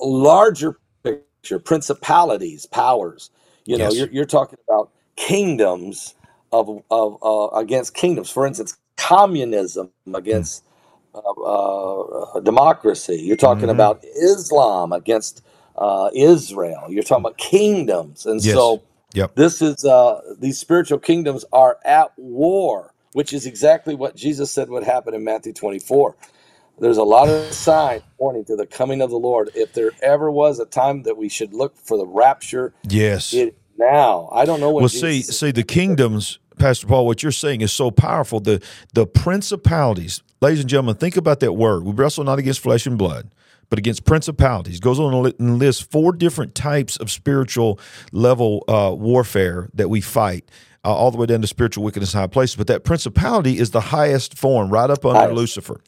larger 0.02 0.80
picture, 1.04 1.60
principalities, 1.60 2.66
powers. 2.68 3.32
You 3.66 3.78
know, 3.78 3.86
Yes. 3.86 3.94
you're, 3.94 4.10
you're 4.10 4.26
talking 4.26 4.60
about 4.68 4.92
kingdoms 5.18 6.15
of 6.52 6.84
of 6.92 7.18
uh, 7.24 7.48
against 7.58 7.94
kingdoms. 7.94 8.30
For 8.30 8.46
instance, 8.46 8.78
communism 8.98 9.92
against 10.14 10.64
uh, 11.14 11.20
uh, 11.42 12.40
democracy. 12.42 13.22
You're 13.22 13.38
talking 13.38 13.68
Mhm. 13.70 13.74
about 13.74 14.04
Islam 14.04 14.94
against 14.94 15.42
uh, 15.78 16.10
Israel. 16.14 16.86
You're 16.90 17.04
talking 17.04 17.24
about 17.26 17.38
kingdoms, 17.38 18.26
and 18.26 18.44
Yes. 18.44 18.54
so 18.56 18.82
Yep. 19.14 19.36
this 19.36 19.62
is 19.62 19.86
uh, 19.86 20.22
these 20.40 20.60
spiritual 20.60 21.00
kingdoms 21.00 21.46
are 21.54 21.78
at 21.86 22.12
war, 22.18 22.94
which 23.14 23.34
is 23.34 23.46
exactly 23.46 23.96
what 23.96 24.16
Jesus 24.16 24.52
said 24.52 24.70
would 24.70 24.84
happen 24.84 25.14
in 25.14 25.24
Matthew 25.24 25.54
24. 25.54 26.16
There's 26.80 26.98
a 26.98 27.04
lot 27.04 27.30
of 27.30 27.54
signs 27.54 28.04
pointing 28.20 28.46
to 28.46 28.56
the 28.58 28.66
coming 28.66 29.02
of 29.02 29.10
the 29.10 29.18
Lord. 29.20 29.50
If 29.56 29.74
there 29.74 29.92
ever 30.02 30.30
was 30.32 30.60
a 30.60 30.66
time 30.66 31.04
that 31.04 31.18
we 31.18 31.30
should 31.30 31.54
look 31.54 31.78
for 31.78 31.98
the 31.98 32.06
rapture, 32.08 32.74
Yes. 32.90 33.34
it 33.34 33.56
now. 33.78 34.30
I 34.32 34.46
don't 34.46 34.60
know 34.60 34.72
when 34.72 34.84
Well, 34.84 34.90
see, 34.90 35.18
Jesus 35.20 35.40
see, 35.40 35.52
the 35.52 35.64
kingdoms, 35.64 36.40
Pastor 36.58 36.88
Paul, 36.88 37.06
what 37.06 37.24
you're 37.24 37.32
saying 37.32 37.62
is 37.62 37.72
so 37.72 37.92
powerful. 37.92 38.40
The 38.40 38.64
the 38.94 39.06
principalities, 39.06 40.22
ladies 40.42 40.62
and 40.62 40.70
gentlemen, 40.70 40.96
think 40.96 41.18
about 41.18 41.40
that 41.42 41.54
word. 41.54 41.84
We 41.84 41.94
wrestle 41.94 42.24
not 42.24 42.40
against 42.40 42.62
flesh 42.62 42.86
and 42.86 42.98
blood, 42.98 43.32
but 43.70 43.80
against 43.80 44.06
principalities. 44.06 44.80
Goes 44.80 45.00
on 45.00 45.14
and 45.14 45.34
and 45.40 45.60
lists 45.60 45.82
four 45.82 46.14
different 46.14 46.56
types 46.56 46.98
of 46.98 47.12
spiritual 47.12 47.80
level 48.12 48.64
uh, 48.68 48.94
warfare 48.96 49.70
that 49.74 49.90
we 49.90 50.02
fight. 50.02 50.50
Uh, 50.86 50.94
all 50.94 51.12
the 51.12 51.18
way 51.18 51.26
down 51.26 51.42
to 51.42 51.48
spiritual 51.48 51.84
wickedness 51.84 52.14
in 52.14 52.20
high 52.20 52.28
places. 52.28 52.56
But 52.56 52.68
that 52.68 52.84
principality 52.84 53.58
is 53.58 53.72
the 53.72 53.82
highest 53.82 54.38
form, 54.38 54.70
right 54.70 54.90
up 54.90 55.04
under 55.06 55.20
Highest. 55.20 55.36
Lucifer, 55.36 55.82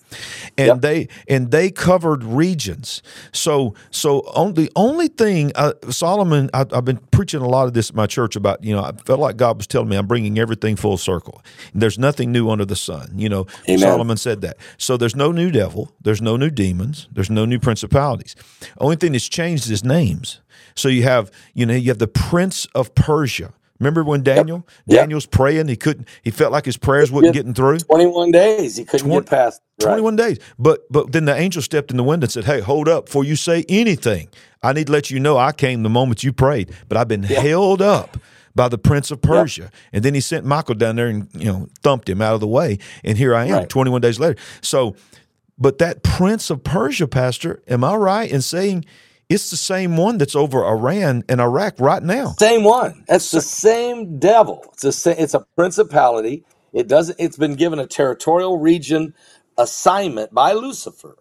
and 0.57 0.67
Yep. 0.67 0.81
they 0.81 1.07
and 1.29 1.51
they 1.51 1.69
covered 1.69 2.23
regions. 2.23 3.01
So 3.31 3.75
so 3.91 4.21
on, 4.35 4.55
the 4.55 4.71
only 4.75 5.07
thing 5.07 5.51
uh, 5.55 5.73
Solomon, 5.89 6.49
I, 6.53 6.65
I've 6.71 6.85
been 6.85 6.97
preaching 7.11 7.41
a 7.41 7.47
lot 7.47 7.67
of 7.67 7.73
this 7.73 7.89
at 7.91 7.95
my 7.95 8.07
church 8.07 8.35
about. 8.35 8.63
You 8.63 8.75
know, 8.75 8.83
I 8.83 8.91
felt 9.05 9.19
like 9.19 9.37
God 9.37 9.57
was 9.57 9.67
telling 9.67 9.87
me 9.89 9.95
I'm 9.95 10.07
bringing 10.07 10.39
everything 10.39 10.75
full 10.75 10.97
circle. 10.97 11.41
There's 11.73 11.99
nothing 11.99 12.31
new 12.31 12.49
under 12.49 12.65
the 12.65 12.75
sun. 12.75 13.11
You 13.15 13.29
know, 13.29 13.45
Amen. 13.69 13.79
Solomon 13.79 14.17
said 14.17 14.41
that. 14.41 14.57
So 14.77 14.97
there's 14.97 15.15
no 15.15 15.31
new 15.31 15.51
devil. 15.51 15.91
There's 16.01 16.21
no 16.21 16.37
new 16.37 16.49
demons. 16.49 17.07
There's 17.11 17.29
no 17.29 17.45
new 17.45 17.59
principalities. 17.59 18.35
Only 18.79 18.95
thing 18.95 19.11
that's 19.11 19.27
changed 19.27 19.69
is 19.69 19.83
names. 19.83 20.39
So 20.75 20.89
you 20.89 21.03
have, 21.03 21.31
you 21.53 21.65
know, 21.65 21.73
you 21.73 21.89
have 21.89 21.99
the 21.99 22.07
Prince 22.07 22.65
of 22.73 22.93
Persia. 22.95 23.53
Remember 23.79 24.03
when 24.03 24.23
Daniel, 24.23 24.65
Yep. 24.87 24.99
Daniel's 25.01 25.25
praying, 25.25 25.67
he 25.67 25.75
couldn't, 25.75 26.07
he 26.23 26.31
felt 26.31 26.51
like 26.51 26.65
his 26.65 26.77
prayers 26.77 27.11
wasn't 27.11 27.33
getting 27.33 27.53
through. 27.53 27.79
21 27.79 28.31
days. 28.31 28.75
He 28.77 28.85
couldn't 28.85 29.07
Twen- 29.07 29.21
get 29.21 29.29
past. 29.29 29.61
Right. 29.81 29.89
21 29.91 30.15
days. 30.15 30.39
But 30.57 30.81
but 30.89 31.11
then 31.11 31.25
the 31.25 31.35
angel 31.35 31.61
stepped 31.61 31.91
in 31.91 31.97
the 31.97 32.03
window 32.03 32.25
and 32.25 32.31
said, 32.31 32.45
Hey, 32.45 32.59
hold 32.61 32.87
up. 32.89 33.05
Before 33.05 33.23
you 33.23 33.35
say 33.35 33.63
anything, 33.69 34.29
I 34.63 34.73
need 34.73 34.87
to 34.87 34.93
let 34.93 35.11
you 35.11 35.19
know 35.19 35.37
I 35.37 35.51
came 35.51 35.83
the 35.83 35.89
moment 35.89 36.23
you 36.23 36.33
prayed, 36.33 36.71
but 36.89 36.97
I've 36.97 37.07
been 37.07 37.23
held 37.23 37.81
up 37.81 38.17
by 38.55 38.67
the 38.67 38.77
prince 38.79 39.11
of 39.11 39.21
Persia. 39.21 39.69
And 39.93 40.03
then 40.03 40.15
he 40.15 40.19
sent 40.19 40.43
Michael 40.43 40.73
down 40.73 40.95
there 40.95 41.07
and, 41.07 41.29
you 41.35 41.45
know, 41.45 41.67
thumped 41.83 42.09
him 42.09 42.23
out 42.23 42.33
of 42.33 42.39
the 42.39 42.47
way. 42.47 42.79
And 43.03 43.15
here 43.15 43.35
I 43.35 43.45
am 43.45 43.51
Right. 43.53 43.69
21 43.69 44.01
days 44.01 44.19
later. 44.19 44.35
So, 44.61 44.95
but 45.59 45.77
that 45.77 46.01
prince 46.01 46.49
of 46.49 46.63
Persia, 46.63 47.07
Pastor, 47.07 47.61
am 47.67 47.83
I 47.83 47.95
right 47.95 48.31
in 48.31 48.41
saying 48.41 48.85
it's 49.29 49.51
the 49.51 49.57
same 49.57 49.97
one 49.97 50.17
that's 50.17 50.35
over 50.35 50.65
Iran 50.65 51.23
and 51.29 51.41
Iraq 51.41 51.79
right 51.79 52.03
now? 52.03 52.35
Same 52.39 52.63
one. 52.63 53.03
That's 53.07 53.31
the 53.31 53.41
same 53.41 54.19
devil. 54.19 54.63
It's 54.73 54.83
a 54.83 54.91
sa- 54.91 55.15
it's 55.17 55.33
a 55.33 55.45
principality. 55.55 56.45
It 56.73 56.87
doesn't. 56.87 57.17
It's 57.19 57.37
been 57.37 57.55
given 57.55 57.79
a 57.79 57.87
territorial 57.87 58.59
region 58.59 59.13
assignment 59.57 60.33
by 60.33 60.53
Lucifer. 60.53 61.17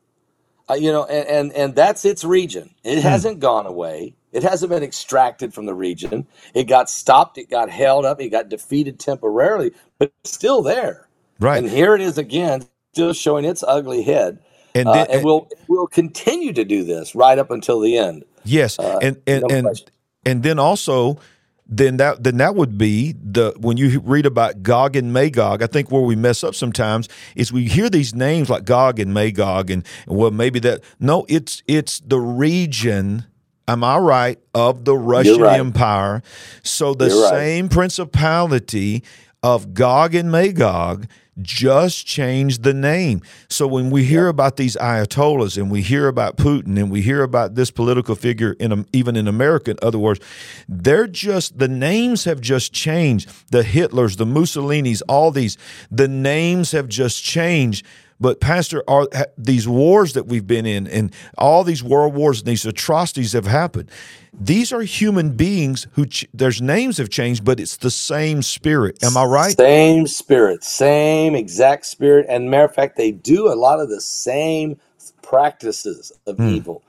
Uh, 0.69 0.75
you 0.75 0.93
know, 0.93 1.05
and, 1.05 1.29
and 1.29 1.53
and 1.53 1.75
that's 1.77 2.05
its 2.05 2.25
region. 2.25 2.71
It 2.85 2.99
hasn't 3.03 3.41
gone 3.41 3.67
away. 3.67 4.15
It 4.33 4.43
hasn't 4.43 4.71
been 4.71 4.83
extracted 4.83 5.55
from 5.55 5.67
the 5.67 5.75
region. 5.75 6.27
It 6.55 6.65
got 6.65 6.91
stopped. 6.91 7.39
It 7.39 7.51
got 7.51 7.71
held 7.71 8.05
up. 8.05 8.21
It 8.21 8.31
got 8.31 8.49
defeated 8.49 8.99
temporarily, 9.01 9.73
but 9.99 10.13
it's 10.23 10.33
still 10.35 10.63
there. 10.63 11.09
Right. 11.41 11.59
And 11.59 11.71
here 11.71 11.95
it 11.95 12.01
is 12.03 12.19
again, 12.19 12.67
still 12.93 13.13
showing 13.13 13.45
its 13.45 13.63
ugly 13.67 14.03
head. 14.03 14.41
And 14.77 14.89
Uh, 14.89 15.07
and 15.11 15.25
we'll 15.25 15.49
we'll 15.69 15.87
continue 15.87 16.53
to 16.53 16.65
do 16.65 16.85
this 16.85 17.15
right 17.15 17.39
up 17.39 17.51
until 17.51 17.81
the 17.81 17.97
end. 17.97 18.25
Yes, 18.45 18.79
and 18.79 19.17
and 19.27 19.43
no 19.43 19.57
and 19.57 19.83
and 20.25 20.43
then 20.43 20.59
also, 20.59 21.19
then 21.67 21.97
that 21.97 22.23
then 22.23 22.37
that 22.37 22.55
would 22.55 22.77
be 22.77 23.13
the 23.13 23.55
when 23.59 23.77
you 23.77 24.01
read 24.01 24.27
about 24.27 24.63
Gog 24.63 24.95
and 24.95 25.13
Magog. 25.13 25.63
I 25.63 25.67
think 25.67 25.91
where 25.91 26.03
we 26.03 26.15
mess 26.15 26.45
up 26.45 26.55
sometimes 26.55 27.09
is 27.35 27.53
we 27.53 27.65
hear 27.69 27.89
these 27.89 28.15
names 28.15 28.51
like 28.51 28.65
Gog 28.65 29.01
and 29.01 29.15
Magog, 29.15 29.71
and, 29.71 29.85
well 30.07 30.31
maybe 30.31 30.59
that 30.61 30.83
no, 31.01 31.25
it's 31.29 31.63
it's 31.67 32.01
the 32.01 32.21
region. 32.21 33.25
Am 33.69 33.83
I 33.83 33.99
right 33.99 34.39
of 34.55 34.85
the 34.85 34.97
Russian 34.97 35.41
right. 35.41 35.59
Empire? 35.59 36.23
So 36.63 36.95
the 36.95 37.09
You're 37.09 37.23
right. 37.23 37.33
same 37.33 37.69
principality 37.69 39.03
of 39.43 39.75
Gog 39.75 40.15
and 40.15 40.31
Magog 40.31 41.09
just 41.43 42.07
changed 42.07 42.63
the 42.63 42.75
name. 42.75 43.23
So 43.49 43.67
when 43.67 43.91
we 43.91 44.05
hear 44.05 44.29
about 44.29 44.57
these 44.57 44.77
ayatollahs 44.77 45.57
and 45.57 45.71
we 45.71 45.83
hear 45.83 46.09
about 46.09 46.37
Putin 46.37 46.79
and 46.79 46.91
we 46.91 47.03
hear 47.03 47.23
about 47.23 47.55
this 47.55 47.71
political 47.71 48.15
figure 48.15 48.53
in 48.59 48.87
even 48.93 49.17
in 49.17 49.29
America, 49.29 49.73
in 49.73 49.79
other 49.83 49.99
words, 49.99 50.21
they're 50.69 51.07
just 51.07 51.59
the 51.59 51.69
names 51.69 52.25
have 52.25 52.41
just 52.41 52.73
changed. 52.73 53.31
The 53.51 53.63
Hitlers, 53.63 54.17
the 54.17 54.25
Mussolinis, 54.25 55.03
all 55.09 55.31
these, 55.31 55.59
the 55.91 56.09
names 56.09 56.73
have 56.73 56.89
just 56.89 57.23
changed. 57.23 57.87
But 58.21 58.41
Pastor, 58.41 58.83
are 58.89 59.09
these 59.39 59.69
wars 59.69 60.15
that 60.15 60.27
we've 60.27 60.47
been 60.47 60.67
in, 60.67 60.87
and 60.87 61.15
all 61.39 61.65
these 61.65 61.83
world 61.85 62.15
wars 62.15 62.41
and 62.41 62.49
these 62.49 62.67
atrocities 62.67 63.33
have 63.33 63.47
happened. 63.47 63.91
These 64.39 64.73
are 64.73 64.83
human 64.83 65.37
beings 65.37 65.87
who 65.93 66.07
ch- 66.07 66.27
their 66.35 66.53
names 66.61 66.99
have 66.99 67.11
changed, 67.11 67.45
but 67.45 67.61
it's 67.61 67.77
the 67.79 67.91
same 67.91 68.43
spirit. 68.43 69.03
Am 69.05 69.17
I 69.17 69.25
right? 69.25 69.57
Same 69.59 70.07
spirit, 70.07 70.65
same 70.65 71.35
exact 71.35 71.87
spirit. 71.87 72.27
And 72.29 72.51
matter 72.51 72.65
of 72.65 72.75
fact, 72.75 72.97
they 72.97 73.13
do 73.13 73.53
a 73.53 73.55
lot 73.57 73.81
of 73.81 73.89
the 73.89 74.01
same 74.01 74.79
practices 75.23 76.13
of 76.27 76.37
Hmm. 76.37 76.57
evil. 76.57 76.83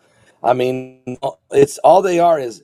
I 0.44 0.54
mean, 0.54 1.18
it's 1.52 1.78
all 1.80 2.02
they 2.02 2.20
are 2.20 2.40
is 2.40 2.64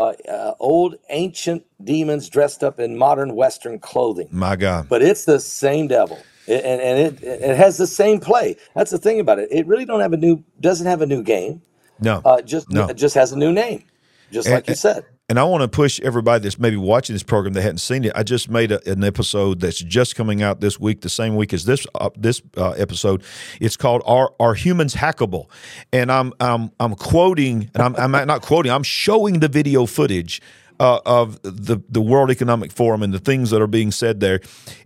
uh, 0.00 0.12
uh, 0.28 0.54
old 0.60 0.96
ancient 1.10 1.64
demons 1.84 2.28
dressed 2.28 2.64
up 2.64 2.80
in 2.80 2.96
modern 2.98 3.34
Western 3.36 3.78
clothing. 3.78 4.28
My 4.32 4.56
God. 4.56 4.88
But 4.88 5.02
it's 5.02 5.24
the 5.24 5.40
same 5.40 5.88
devil, 5.88 6.18
It- 6.46 6.64
and, 6.64 6.80
and 6.80 6.98
it 6.98 7.22
it 7.22 7.56
has 7.56 7.76
the 7.78 7.86
same 7.86 8.18
play. 8.20 8.56
That's 8.74 8.90
the 8.90 8.98
thing 8.98 9.20
about 9.20 9.38
it. 9.38 9.48
It 9.50 9.66
really 9.66 9.84
don't 9.84 10.00
have 10.00 10.12
a 10.12 10.16
new 10.16 10.42
doesn't 10.60 10.86
have 10.86 11.00
a 11.02 11.06
new 11.06 11.22
game. 11.22 11.62
No. 12.00 12.20
Uh, 12.24 12.42
just 12.42 12.70
No. 12.70 12.86
it 12.88 12.94
just 12.96 13.14
has 13.14 13.32
a 13.32 13.36
new 13.38 13.52
name, 13.52 13.84
just 14.32 14.46
And- 14.48 14.56
like 14.56 14.68
you 14.68 14.74
said. 14.74 15.04
And 15.28 15.38
I 15.38 15.44
want 15.44 15.62
to 15.62 15.68
push 15.68 15.98
everybody 16.00 16.42
that's 16.42 16.58
maybe 16.58 16.76
watching 16.76 17.14
this 17.14 17.22
program 17.22 17.54
that 17.54 17.62
hadn't 17.62 17.78
seen 17.78 18.04
it. 18.04 18.12
I 18.14 18.22
just 18.22 18.50
made 18.50 18.70
a, 18.70 18.86
an 18.90 19.02
episode 19.02 19.60
that's 19.60 19.78
just 19.78 20.14
coming 20.14 20.42
out 20.42 20.60
this 20.60 20.78
week, 20.78 21.00
the 21.00 21.08
same 21.08 21.36
week 21.36 21.54
as 21.54 21.64
this 21.64 21.86
uh, 21.94 22.10
this 22.16 22.42
uh, 22.58 22.72
episode. 22.72 23.22
It's 23.58 23.76
called 23.78 24.02
"Are 24.04 24.34
Are 24.38 24.52
Humans 24.52 24.94
Hackable?" 24.96 25.46
And 25.90 26.12
I'm 26.12 26.34
I'm 26.38 26.70
I'm 26.80 26.94
quoting, 26.96 27.70
and 27.72 27.82
I'm 27.82 27.96
I'm 27.96 28.26
not 28.26 28.42
quoting. 28.42 28.70
I'm 28.72 28.82
showing 28.82 29.38
the 29.40 29.48
video 29.48 29.86
footage. 29.86 30.42
Uh, 30.80 31.00
of 31.06 31.40
the 31.42 31.80
the 31.88 32.00
World 32.00 32.30
Economic 32.30 32.72
Forum 32.72 33.02
and 33.02 33.12
the 33.14 33.18
things 33.18 33.50
that 33.50 33.60
are 33.62 33.66
being 33.66 33.90
said 33.92 34.20
there, 34.20 34.40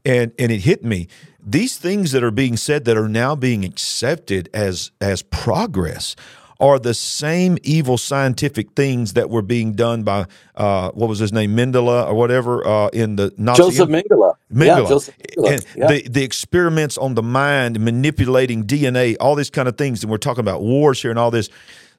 and 0.05 0.33
and 0.39 0.51
it 0.53 0.61
hit 0.61 0.85
me. 0.85 1.09
These 1.49 1.79
things 1.79 2.13
that 2.13 2.25
are 2.25 2.31
being 2.33 2.57
said 2.57 2.85
that 2.87 2.97
are 2.97 3.09
now 3.09 3.35
being 3.37 3.65
accepted 3.65 4.49
as 4.53 4.91
as 5.01 5.23
progress 5.23 6.17
are 6.59 6.79
the 6.79 6.95
same 6.95 7.59
evil 7.63 7.99
scientific 7.99 8.73
things 8.73 9.13
that 9.13 9.29
were 9.29 9.43
being 9.43 9.75
done 9.75 10.03
by 10.03 10.27
uh, 10.55 10.91
what 10.93 11.09
was 11.09 11.19
his 11.19 11.33
name 11.33 11.55
Mendela 11.57 12.07
or 12.09 12.15
whatever 12.15 12.67
uh, 12.67 12.89
in 12.89 13.17
the 13.17 13.33
Nazi 13.37 13.63
Joseph 13.63 13.89
Mengele. 13.91 14.35
Yeah, 14.51 14.79
Joseph 14.89 15.15
Mengele. 15.19 15.53
And 15.53 15.67
Yeah. 15.77 15.87
the 15.89 16.09
the 16.09 16.25
experiments 16.25 16.97
on 16.99 17.15
the 17.15 17.23
mind, 17.23 17.79
manipulating 17.81 18.65
DNA, 18.65 19.17
all 19.21 19.35
these 19.35 19.51
kind 19.51 19.69
of 19.69 19.77
things, 19.77 20.03
and 20.03 20.11
we're 20.11 20.17
talking 20.19 20.41
about 20.41 20.63
wars 20.63 21.03
here 21.03 21.11
and 21.11 21.19
all 21.19 21.31
this. 21.31 21.49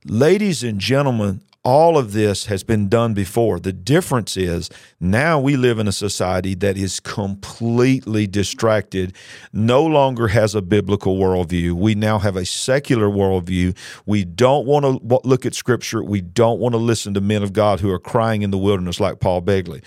Ladies 0.06 0.64
and 0.64 0.80
gentlemen, 0.80 1.42
all 1.68 1.98
of 1.98 2.14
this 2.14 2.46
has 2.46 2.64
been 2.64 2.88
done 2.88 3.14
before. 3.14 3.60
The 3.60 3.74
difference 3.74 4.38
is 4.38 4.70
now 5.02 5.38
we 5.38 5.58
live 5.58 5.80
in 5.80 5.88
a 5.90 5.92
society 5.92 6.56
that 6.56 6.78
is 6.78 7.02
completely 7.02 8.26
distracted, 8.26 9.14
no 9.52 9.84
longer 9.84 10.30
has 10.30 10.56
a 10.56 10.62
biblical 10.62 11.18
worldview. 11.18 11.74
We 11.74 11.94
now 11.94 12.20
have 12.20 12.38
a 12.38 12.46
secular 12.46 13.10
worldview. 13.10 13.78
We 14.06 14.24
don't 14.24 14.66
want 14.66 14.86
to 14.86 15.20
look 15.28 15.46
at 15.46 15.56
scripture. 15.56 16.02
We 16.02 16.22
don't 16.22 16.62
want 16.62 16.72
to 16.72 16.78
listen 16.78 17.14
to 17.16 17.22
men 17.22 17.44
of 17.44 17.52
God 17.52 17.82
who 17.82 17.92
are 17.92 18.00
crying 18.00 18.44
in 18.44 18.52
the 18.52 18.58
wilderness 18.58 19.02
like 19.02 19.20
Paul 19.20 19.42
Begley. 19.42 19.84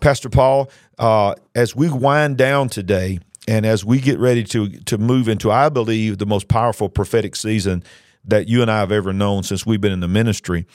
Pastor 0.00 0.30
Paul, 0.30 0.70
uh, 0.98 1.34
as 1.54 1.76
we 1.76 1.90
wind 1.90 2.38
down 2.38 2.70
today 2.70 3.18
and 3.46 3.66
as 3.66 3.84
we 3.84 4.00
get 4.00 4.18
ready 4.18 4.42
to 4.44 4.70
to 4.70 4.96
move 4.96 5.28
into, 5.28 5.50
I 5.50 5.68
believe, 5.68 6.16
the 6.16 6.24
most 6.24 6.48
powerful 6.48 6.88
prophetic 6.88 7.36
season 7.36 7.84
that 8.24 8.48
you 8.48 8.62
and 8.62 8.70
I 8.70 8.80
have 8.80 8.92
ever 8.92 9.12
known 9.12 9.42
since 9.42 9.64
we've 9.64 9.80
been 9.80 9.92
in 9.92 10.00
the 10.00 10.08
ministry, 10.08 10.66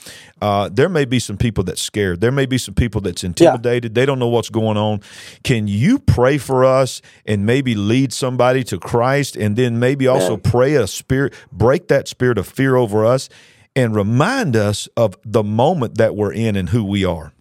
uh, 0.41 0.69
there 0.71 0.89
may 0.89 1.05
be 1.05 1.19
some 1.19 1.37
people 1.37 1.63
that's 1.63 1.81
scared. 1.81 2.21
There 2.21 2.31
may 2.31 2.45
be 2.45 2.57
some 2.57 2.73
people 2.73 3.01
that's 3.01 3.23
intimidated. 3.23 3.95
They 3.95 4.05
don't 4.05 4.19
know 4.19 4.27
what's 4.27 4.49
going 4.49 4.77
on. 4.77 5.01
Can 5.43 5.67
you 5.67 5.99
pray 5.99 6.37
for 6.37 6.65
us 6.65 7.01
and 7.25 7.45
maybe 7.45 7.75
lead 7.75 8.13
somebody 8.13 8.63
to 8.65 8.79
Christ, 8.79 9.35
and 9.35 9.55
then 9.55 9.79
maybe 9.79 10.07
also 10.07 10.31
Man. 10.31 10.41
pray 10.41 10.75
a 10.75 10.87
spirit, 10.87 11.33
break 11.51 11.87
that 11.89 12.07
spirit 12.07 12.37
of 12.37 12.47
fear 12.47 12.75
over 12.75 13.05
us, 13.05 13.29
and 13.75 13.95
remind 13.95 14.55
us 14.55 14.87
of 14.95 15.15
the 15.23 15.43
moment 15.43 15.97
that 15.97 16.15
we're 16.15 16.33
in 16.33 16.55
and 16.55 16.69
who 16.69 16.83
we 16.83 17.05
are. 17.05 17.33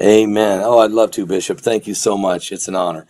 Amen. 0.00 0.60
Oh, 0.62 0.78
I'd 0.78 0.90
love 0.90 1.10
to, 1.12 1.26
Bishop. 1.26 1.60
Thank 1.60 1.86
you 1.86 1.94
so 1.94 2.16
much. 2.16 2.50
It's 2.50 2.68
an 2.68 2.74
honor. 2.74 3.06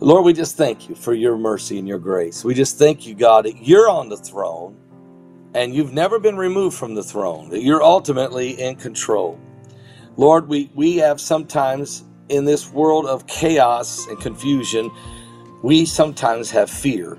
Lord, 0.00 0.24
we 0.24 0.32
just 0.32 0.56
thank 0.56 0.88
you 0.88 0.94
for 0.94 1.14
your 1.14 1.36
mercy 1.36 1.78
and 1.78 1.88
your 1.88 1.98
grace. 1.98 2.44
We 2.44 2.54
just 2.54 2.78
thank 2.78 3.06
you, 3.06 3.14
God, 3.14 3.46
that 3.46 3.56
you're 3.66 3.88
on 3.88 4.08
the 4.08 4.16
throne 4.16 4.76
and 5.54 5.74
you've 5.74 5.92
never 5.92 6.18
been 6.18 6.36
removed 6.36 6.76
from 6.76 6.94
the 6.94 7.02
throne, 7.02 7.48
that 7.50 7.62
you're 7.62 7.82
ultimately 7.82 8.60
in 8.60 8.76
control. 8.76 9.38
Lord, 10.16 10.48
we, 10.48 10.70
we 10.74 10.96
have 10.96 11.20
sometimes 11.20 12.04
in 12.28 12.44
this 12.44 12.70
world 12.70 13.06
of 13.06 13.26
chaos 13.26 14.06
and 14.06 14.18
confusion, 14.20 14.90
we 15.62 15.84
sometimes 15.84 16.50
have 16.50 16.70
fear. 16.70 17.18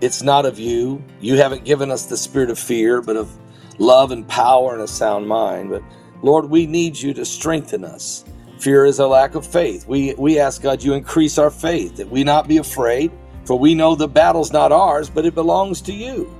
It's 0.00 0.22
not 0.22 0.46
of 0.46 0.58
you. 0.58 1.02
You 1.20 1.36
haven't 1.36 1.64
given 1.64 1.90
us 1.90 2.06
the 2.06 2.16
spirit 2.16 2.50
of 2.50 2.58
fear, 2.58 3.00
but 3.02 3.16
of 3.16 3.30
love 3.78 4.10
and 4.12 4.26
power 4.28 4.72
and 4.72 4.82
a 4.82 4.88
sound 4.88 5.26
mind. 5.26 5.70
But 5.70 5.82
Lord, 6.22 6.46
we 6.50 6.66
need 6.66 6.98
you 6.98 7.14
to 7.14 7.24
strengthen 7.24 7.84
us. 7.84 8.24
Fear 8.58 8.86
is 8.86 8.98
a 8.98 9.06
lack 9.06 9.34
of 9.34 9.46
faith. 9.46 9.86
We 9.86 10.14
we 10.14 10.38
ask 10.38 10.62
God 10.62 10.82
you 10.82 10.94
increase 10.94 11.38
our 11.38 11.50
faith, 11.50 11.96
that 11.96 12.10
we 12.10 12.24
not 12.24 12.48
be 12.48 12.58
afraid, 12.58 13.12
for 13.44 13.58
we 13.58 13.74
know 13.74 13.94
the 13.94 14.08
battle's 14.08 14.52
not 14.52 14.72
ours, 14.72 15.08
but 15.08 15.24
it 15.24 15.34
belongs 15.34 15.80
to 15.82 15.92
you. 15.92 16.32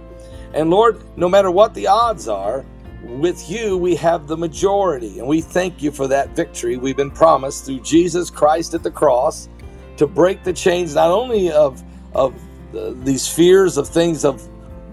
And 0.55 0.71
Lord, 0.71 1.03
no 1.17 1.29
matter 1.29 1.51
what 1.51 1.75
the 1.75 1.87
odds 1.87 2.29
are, 2.29 2.65
with 3.03 3.49
you 3.49 3.77
we 3.77 3.95
have 3.97 4.27
the 4.27 4.37
majority, 4.37 5.19
and 5.19 5.29
we 5.29 5.41
thank 5.41 5.83
you 5.83 5.91
for 5.93 6.09
that 6.09 6.35
victory 6.35 6.77
we've 6.77 6.97
been 6.97 7.11
promised 7.11 7.65
through 7.65 7.81
Jesus 7.81 8.31
Christ 8.31 8.75
at 8.75 8.83
the 8.83 8.91
cross 8.91 9.49
to 9.97 10.07
break 10.07 10.43
the 10.45 10.53
chains 10.53 10.95
not 10.95 11.11
only 11.11 11.51
of 11.51 11.83
of 12.15 12.35
uh, 12.77 12.93
these 13.03 13.29
fears 13.29 13.77
of 13.77 13.89
things 13.89 14.25
of 14.25 14.47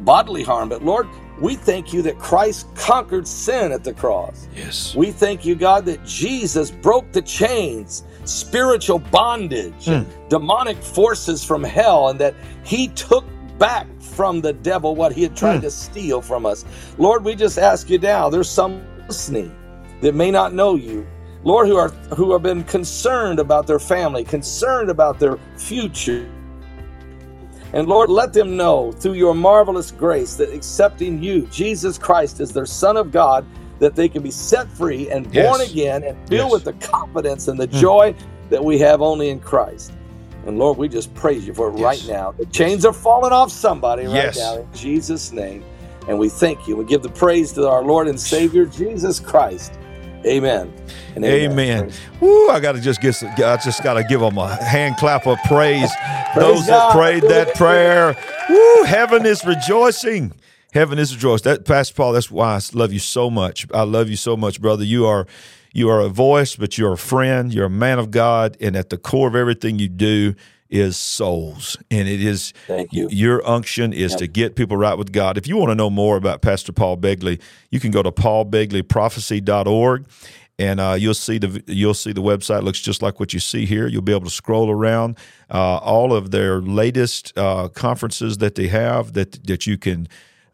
bodily 0.06 0.44
harm, 0.44 0.70
but 0.70 0.84
Lord, 0.84 1.08
we 1.40 1.56
thank 1.56 1.94
you 1.94 2.02
that 2.04 2.18
Christ 2.18 2.68
conquered 2.76 3.28
sin 3.28 3.72
at 3.72 3.84
the 3.84 3.94
cross. 3.94 4.48
Yes. 4.56 4.96
We 4.96 5.12
thank 5.12 5.46
you, 5.46 5.56
God, 5.56 5.86
that 5.86 6.06
Jesus 6.06 6.72
broke 6.72 7.12
the 7.12 7.22
chains, 7.22 8.04
spiritual 8.24 9.00
bondage, 9.00 9.88
and 9.88 10.08
demonic 10.30 10.78
forces 10.78 11.44
from 11.44 11.64
hell, 11.64 12.10
and 12.10 12.20
that 12.20 12.36
he 12.64 12.88
took 12.90 13.26
back 13.58 13.88
from 14.00 14.42
the 14.42 14.54
devil 14.54 14.96
what 14.96 15.12
he 15.12 15.24
had 15.24 15.36
tried 15.36 15.62
to 15.62 15.68
hmm. 15.68 15.70
steal 15.70 16.22
from 16.22 16.46
us. 16.46 16.66
Lord, 16.98 17.24
we 17.24 17.36
just 17.36 17.58
ask 17.58 17.90
you 17.90 18.00
now, 18.00 18.30
there's 18.30 18.50
some 18.50 18.84
listening 19.08 19.56
that 20.02 20.16
may 20.16 20.32
not 20.32 20.54
know 20.54 20.76
you. 20.76 21.06
Lord, 21.44 21.68
who 21.68 21.76
are 21.78 21.90
who 22.16 22.34
have 22.34 22.42
been 22.42 22.64
concerned 22.64 23.40
about 23.40 23.68
their 23.68 23.80
family, 23.80 24.24
concerned 24.24 24.90
about 24.90 25.20
their 25.20 25.38
future. 25.58 26.28
And 27.72 27.88
Lord, 27.88 28.10
let 28.10 28.34
them 28.34 28.58
know 28.58 28.92
through 28.94 29.14
your 29.14 29.36
marvelous 29.36 29.92
grace 29.92 30.36
that 30.36 30.52
accepting 30.52 31.22
you, 31.22 31.46
Jesus 31.48 31.98
Christ, 31.98 32.40
as 32.40 32.52
their 32.52 32.66
Son 32.66 32.98
of 32.98 33.12
God, 33.12 33.46
that 33.80 33.96
they 33.96 34.08
can 34.08 34.24
be 34.24 34.32
set 34.32 34.68
free 34.72 35.10
and 35.10 35.26
born 35.26 35.60
Yes. 35.60 35.72
again 35.72 36.04
and 36.04 36.18
filled 36.30 36.52
Yes. 36.52 36.52
with 36.52 36.64
the 36.64 36.74
confidence 36.74 37.48
and 37.48 37.60
the 37.60 37.68
hmm. 37.68 37.78
joy 37.78 38.16
that 38.50 38.64
we 38.64 38.80
have 38.80 39.02
only 39.02 39.30
in 39.30 39.40
Christ. 39.40 39.92
And 40.46 40.60
Lord, 40.60 40.78
we 40.78 40.88
just 40.88 41.14
praise 41.16 41.46
you 41.48 41.54
for 41.54 41.70
it 41.70 41.72
right 41.72 42.04
now. 42.08 42.32
The 42.32 42.46
chains 42.48 42.86
are 42.86 42.94
falling 42.94 43.32
off 43.32 43.52
somebody 43.52 44.06
right 44.06 44.14
Yes. 44.14 44.38
now 44.38 44.58
in 44.58 44.68
Jesus' 44.74 45.32
name. 45.32 45.64
And 46.08 46.20
we 46.20 46.30
thank 46.30 46.68
you. 46.68 46.76
We 46.78 46.86
give 46.86 47.02
the 47.02 47.10
praise 47.10 47.52
to 47.54 47.68
our 47.68 47.84
Lord 47.84 48.08
and 48.08 48.20
Savior, 48.20 48.66
Jesus 48.66 49.20
Christ. 49.20 49.74
Amen. 50.26 50.72
And 51.16 51.24
Amen. 51.26 51.92
Woo, 52.20 52.50
I 52.50 52.60
got 52.60 52.74
to 52.74 52.82
just 52.82 53.02
get, 53.02 53.22
I 53.24 53.58
just 53.58 53.84
got 53.84 53.96
to 53.96 54.04
give 54.04 54.20
them 54.20 54.38
a 54.38 54.56
hand 54.64 54.98
clap 54.98 55.28
of 55.28 55.38
praise. 55.46 55.92
Those 56.36 56.66
that 56.68 56.92
prayed 56.92 57.24
that 57.24 57.56
prayer, 57.56 58.16
woo, 58.50 58.84
heaven 58.84 59.26
is 59.26 59.46
rejoicing. 59.46 60.34
Heaven 60.74 61.00
is 61.00 61.14
rejoicing. 61.16 61.44
That 61.52 61.66
Pastor 61.66 61.94
Paul, 61.96 62.14
that's 62.14 62.30
why 62.30 62.56
I 62.56 62.60
love 62.74 62.92
you 62.92 63.00
so 63.00 63.30
much. 63.30 63.66
I 63.74 63.84
love 63.84 64.10
you 64.10 64.18
so 64.18 64.36
much, 64.36 64.60
brother. 64.62 64.84
You 64.84 65.06
are, 65.06 65.26
you 65.76 65.90
are 65.90 66.00
a 66.00 66.08
voice, 66.08 66.56
but 66.56 66.78
you're 66.78 66.94
a 66.94 66.98
friend. 66.98 67.54
You're 67.54 67.66
a 67.66 67.70
man 67.70 68.00
of 68.00 68.10
God, 68.10 68.56
and 68.62 68.78
at 68.78 68.90
the 68.90 68.98
core 68.98 69.28
of 69.28 69.36
everything 69.36 69.78
you 69.78 69.90
do 69.90 70.34
is 70.70 70.96
souls, 70.96 71.78
and 71.92 72.08
it 72.08 72.24
is 72.24 72.54
Thank 72.66 72.94
you. 72.94 73.10
your 73.12 73.46
unction 73.48 73.94
is 73.94 74.16
to 74.16 74.26
get 74.26 74.56
people 74.56 74.78
right 74.78 74.98
with 74.98 75.12
God. 75.12 75.38
If 75.38 75.48
you 75.48 75.58
want 75.58 75.72
to 75.72 75.76
know 75.76 75.90
more 75.90 76.16
about 76.16 76.42
Pastor 76.42 76.72
Paul 76.72 76.98
Begley, 76.98 77.42
you 77.72 77.82
can 77.82 77.92
go 77.92 78.02
to 78.02 78.12
paulbegleyprophecy.org 78.12 80.06
and 80.58 80.80
uh, 80.80 80.96
you'll 80.98 81.14
see 81.14 81.38
the 81.38 81.62
you'll 81.68 81.94
see 81.94 82.14
the 82.14 82.22
website 82.22 82.64
looks 82.64 82.80
just 82.80 83.02
like 83.02 83.20
what 83.20 83.34
you 83.34 83.40
see 83.40 83.66
here. 83.66 83.88
You'll 83.88 84.02
be 84.02 84.14
able 84.14 84.26
to 84.26 84.32
scroll 84.32 84.72
around 84.72 85.18
uh, 85.52 85.78
all 85.78 86.14
of 86.14 86.32
their 86.32 86.62
latest 86.62 87.38
uh, 87.38 87.68
conferences 87.68 88.38
that 88.38 88.56
they 88.56 88.68
have 88.68 89.14
that 89.14 89.46
that 89.48 89.68
you 89.68 89.78
can 89.78 90.08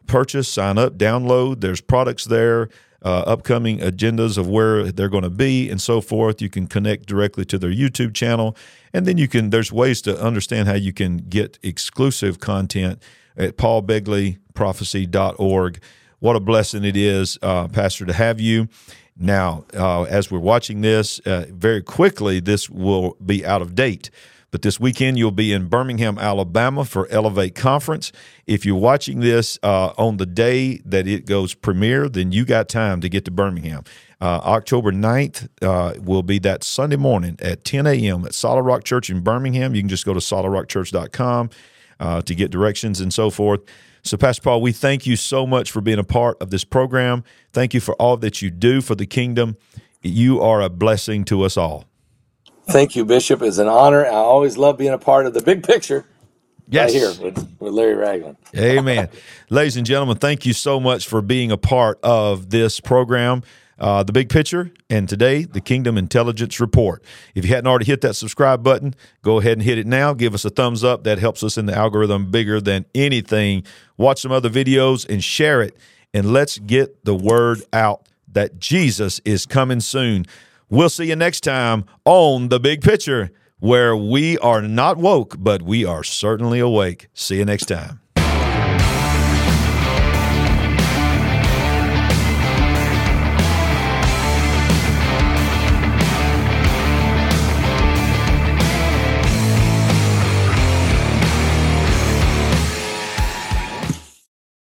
purchase, 0.06 0.48
sign 0.48 0.78
up, 0.78 0.98
download. 0.98 1.60
There's 1.60 1.80
products 1.80 2.24
there, 2.24 2.68
uh, 3.04 3.24
upcoming 3.26 3.78
agendas 3.78 4.38
of 4.38 4.46
where 4.48 4.92
they're 4.92 5.08
going 5.08 5.24
to 5.24 5.30
be, 5.30 5.70
and 5.70 5.80
so 5.80 6.00
forth. 6.00 6.42
You 6.42 6.48
can 6.48 6.66
connect 6.66 7.06
directly 7.06 7.44
to 7.46 7.58
their 7.58 7.72
YouTube 7.72 8.14
channel, 8.14 8.56
and 8.92 9.06
then 9.06 9.18
you 9.18 9.28
can. 9.28 9.50
There's 9.50 9.70
ways 9.72 10.02
to 10.02 10.20
understand 10.20 10.66
how 10.68 10.74
you 10.74 10.92
can 10.92 11.18
get 11.18 11.58
exclusive 11.62 12.40
content 12.40 13.00
at 13.36 13.56
paulbegleyprophecy.org. 13.56 15.82
What 16.18 16.36
a 16.36 16.40
blessing 16.40 16.84
it 16.84 16.96
is, 16.96 17.38
uh, 17.42 17.68
Pastor, 17.68 18.06
to 18.06 18.12
have 18.12 18.40
you. 18.40 18.68
Now, 19.16 19.64
uh, 19.74 20.04
as 20.04 20.30
we're 20.30 20.38
watching 20.38 20.80
this, 20.80 21.18
uh, 21.20 21.44
very 21.50 21.82
quickly, 21.82 22.40
this 22.40 22.70
will 22.70 23.16
be 23.24 23.44
out 23.44 23.60
of 23.60 23.74
date. 23.74 24.10
But 24.52 24.60
this 24.60 24.78
weekend, 24.78 25.18
you'll 25.18 25.30
be 25.32 25.50
in 25.50 25.68
Birmingham, 25.68 26.18
Alabama 26.18 26.84
for 26.84 27.08
Elevate 27.08 27.54
Conference. 27.54 28.12
If 28.46 28.66
you're 28.66 28.76
watching 28.76 29.20
this 29.20 29.58
uh, 29.62 29.94
on 29.96 30.18
the 30.18 30.26
day 30.26 30.82
that 30.84 31.08
it 31.08 31.24
goes 31.24 31.54
premiere, 31.54 32.06
then 32.08 32.32
you 32.32 32.44
got 32.44 32.68
time 32.68 33.00
to 33.00 33.08
get 33.08 33.24
to 33.24 33.30
Birmingham. 33.30 33.82
Uh, 34.20 34.40
October 34.44 34.92
9th 34.92 35.48
uh, 35.62 35.94
will 36.00 36.22
be 36.22 36.38
that 36.40 36.62
Sunday 36.62 36.96
morning 36.96 37.36
at 37.40 37.64
10 37.64 37.86
a.m. 37.86 38.26
at 38.26 38.34
Solid 38.34 38.62
Rock 38.62 38.84
Church 38.84 39.08
in 39.08 39.20
Birmingham. 39.20 39.74
You 39.74 39.80
can 39.80 39.88
just 39.88 40.04
go 40.04 40.12
to 40.12 40.20
solidrockchurch.com 40.20 41.50
uh, 41.98 42.22
to 42.22 42.34
get 42.34 42.50
directions 42.50 43.00
and 43.00 43.12
so 43.12 43.30
forth. 43.30 43.62
So, 44.02 44.18
Pastor 44.18 44.42
Paul, 44.42 44.60
we 44.60 44.72
thank 44.72 45.06
you 45.06 45.16
so 45.16 45.46
much 45.46 45.70
for 45.70 45.80
being 45.80 45.98
a 45.98 46.04
part 46.04 46.40
of 46.42 46.50
this 46.50 46.64
program. 46.64 47.24
Thank 47.54 47.72
you 47.72 47.80
for 47.80 47.94
all 47.94 48.18
that 48.18 48.42
you 48.42 48.50
do 48.50 48.82
for 48.82 48.94
the 48.94 49.06
kingdom. 49.06 49.56
You 50.02 50.42
are 50.42 50.60
a 50.60 50.68
blessing 50.68 51.24
to 51.26 51.42
us 51.42 51.56
all. 51.56 51.86
Thank 52.66 52.96
you, 52.96 53.04
Bishop. 53.04 53.42
It's 53.42 53.58
an 53.58 53.68
honor. 53.68 54.06
I 54.06 54.10
always 54.10 54.56
love 54.56 54.78
being 54.78 54.92
a 54.92 54.98
part 54.98 55.26
of 55.26 55.34
the 55.34 55.42
big 55.42 55.62
picture 55.62 56.06
right 56.72 56.90
here 56.90 57.12
with, 57.20 57.56
with 57.60 57.72
Larry 57.72 57.94
Ragland. 57.94 58.36
Amen. 58.56 59.08
Ladies 59.50 59.76
and 59.76 59.86
gentlemen, 59.86 60.16
thank 60.16 60.46
you 60.46 60.52
so 60.52 60.80
much 60.80 61.06
for 61.06 61.20
being 61.20 61.50
a 61.50 61.58
part 61.58 61.98
of 62.02 62.50
this 62.50 62.80
program, 62.80 63.42
uh, 63.78 64.02
The 64.04 64.12
Big 64.12 64.28
Picture, 64.28 64.70
and 64.88 65.08
today, 65.08 65.42
the 65.44 65.60
Kingdom 65.60 65.98
Intelligence 65.98 66.60
Report. 66.60 67.02
If 67.34 67.44
you 67.44 67.54
hadn't 67.54 67.66
already 67.66 67.86
hit 67.86 68.00
that 68.02 68.14
subscribe 68.14 68.62
button, 68.62 68.94
go 69.22 69.38
ahead 69.40 69.54
and 69.54 69.62
hit 69.62 69.78
it 69.78 69.86
now. 69.86 70.14
Give 70.14 70.34
us 70.34 70.44
a 70.44 70.50
thumbs 70.50 70.84
up. 70.84 71.04
That 71.04 71.18
helps 71.18 71.42
us 71.42 71.58
in 71.58 71.66
the 71.66 71.74
algorithm 71.74 72.30
bigger 72.30 72.60
than 72.60 72.86
anything. 72.94 73.64
Watch 73.96 74.20
some 74.22 74.32
other 74.32 74.50
videos 74.50 75.08
and 75.08 75.22
share 75.22 75.62
it. 75.62 75.76
And 76.14 76.32
let's 76.32 76.58
get 76.58 77.04
the 77.04 77.14
word 77.14 77.62
out 77.72 78.08
that 78.28 78.58
Jesus 78.58 79.20
is 79.24 79.46
coming 79.46 79.80
soon. 79.80 80.26
We'll 80.72 80.88
see 80.88 81.04
you 81.04 81.16
next 81.16 81.42
time 81.42 81.84
on 82.06 82.48
The 82.48 82.58
Big 82.58 82.80
Picture, 82.80 83.30
where 83.58 83.94
we 83.94 84.38
are 84.38 84.62
not 84.62 84.96
woke, 84.96 85.36
but 85.38 85.60
we 85.60 85.84
are 85.84 86.02
certainly 86.02 86.60
awake. 86.60 87.08
See 87.12 87.36
you 87.36 87.44
next 87.44 87.66
time. 87.66 88.01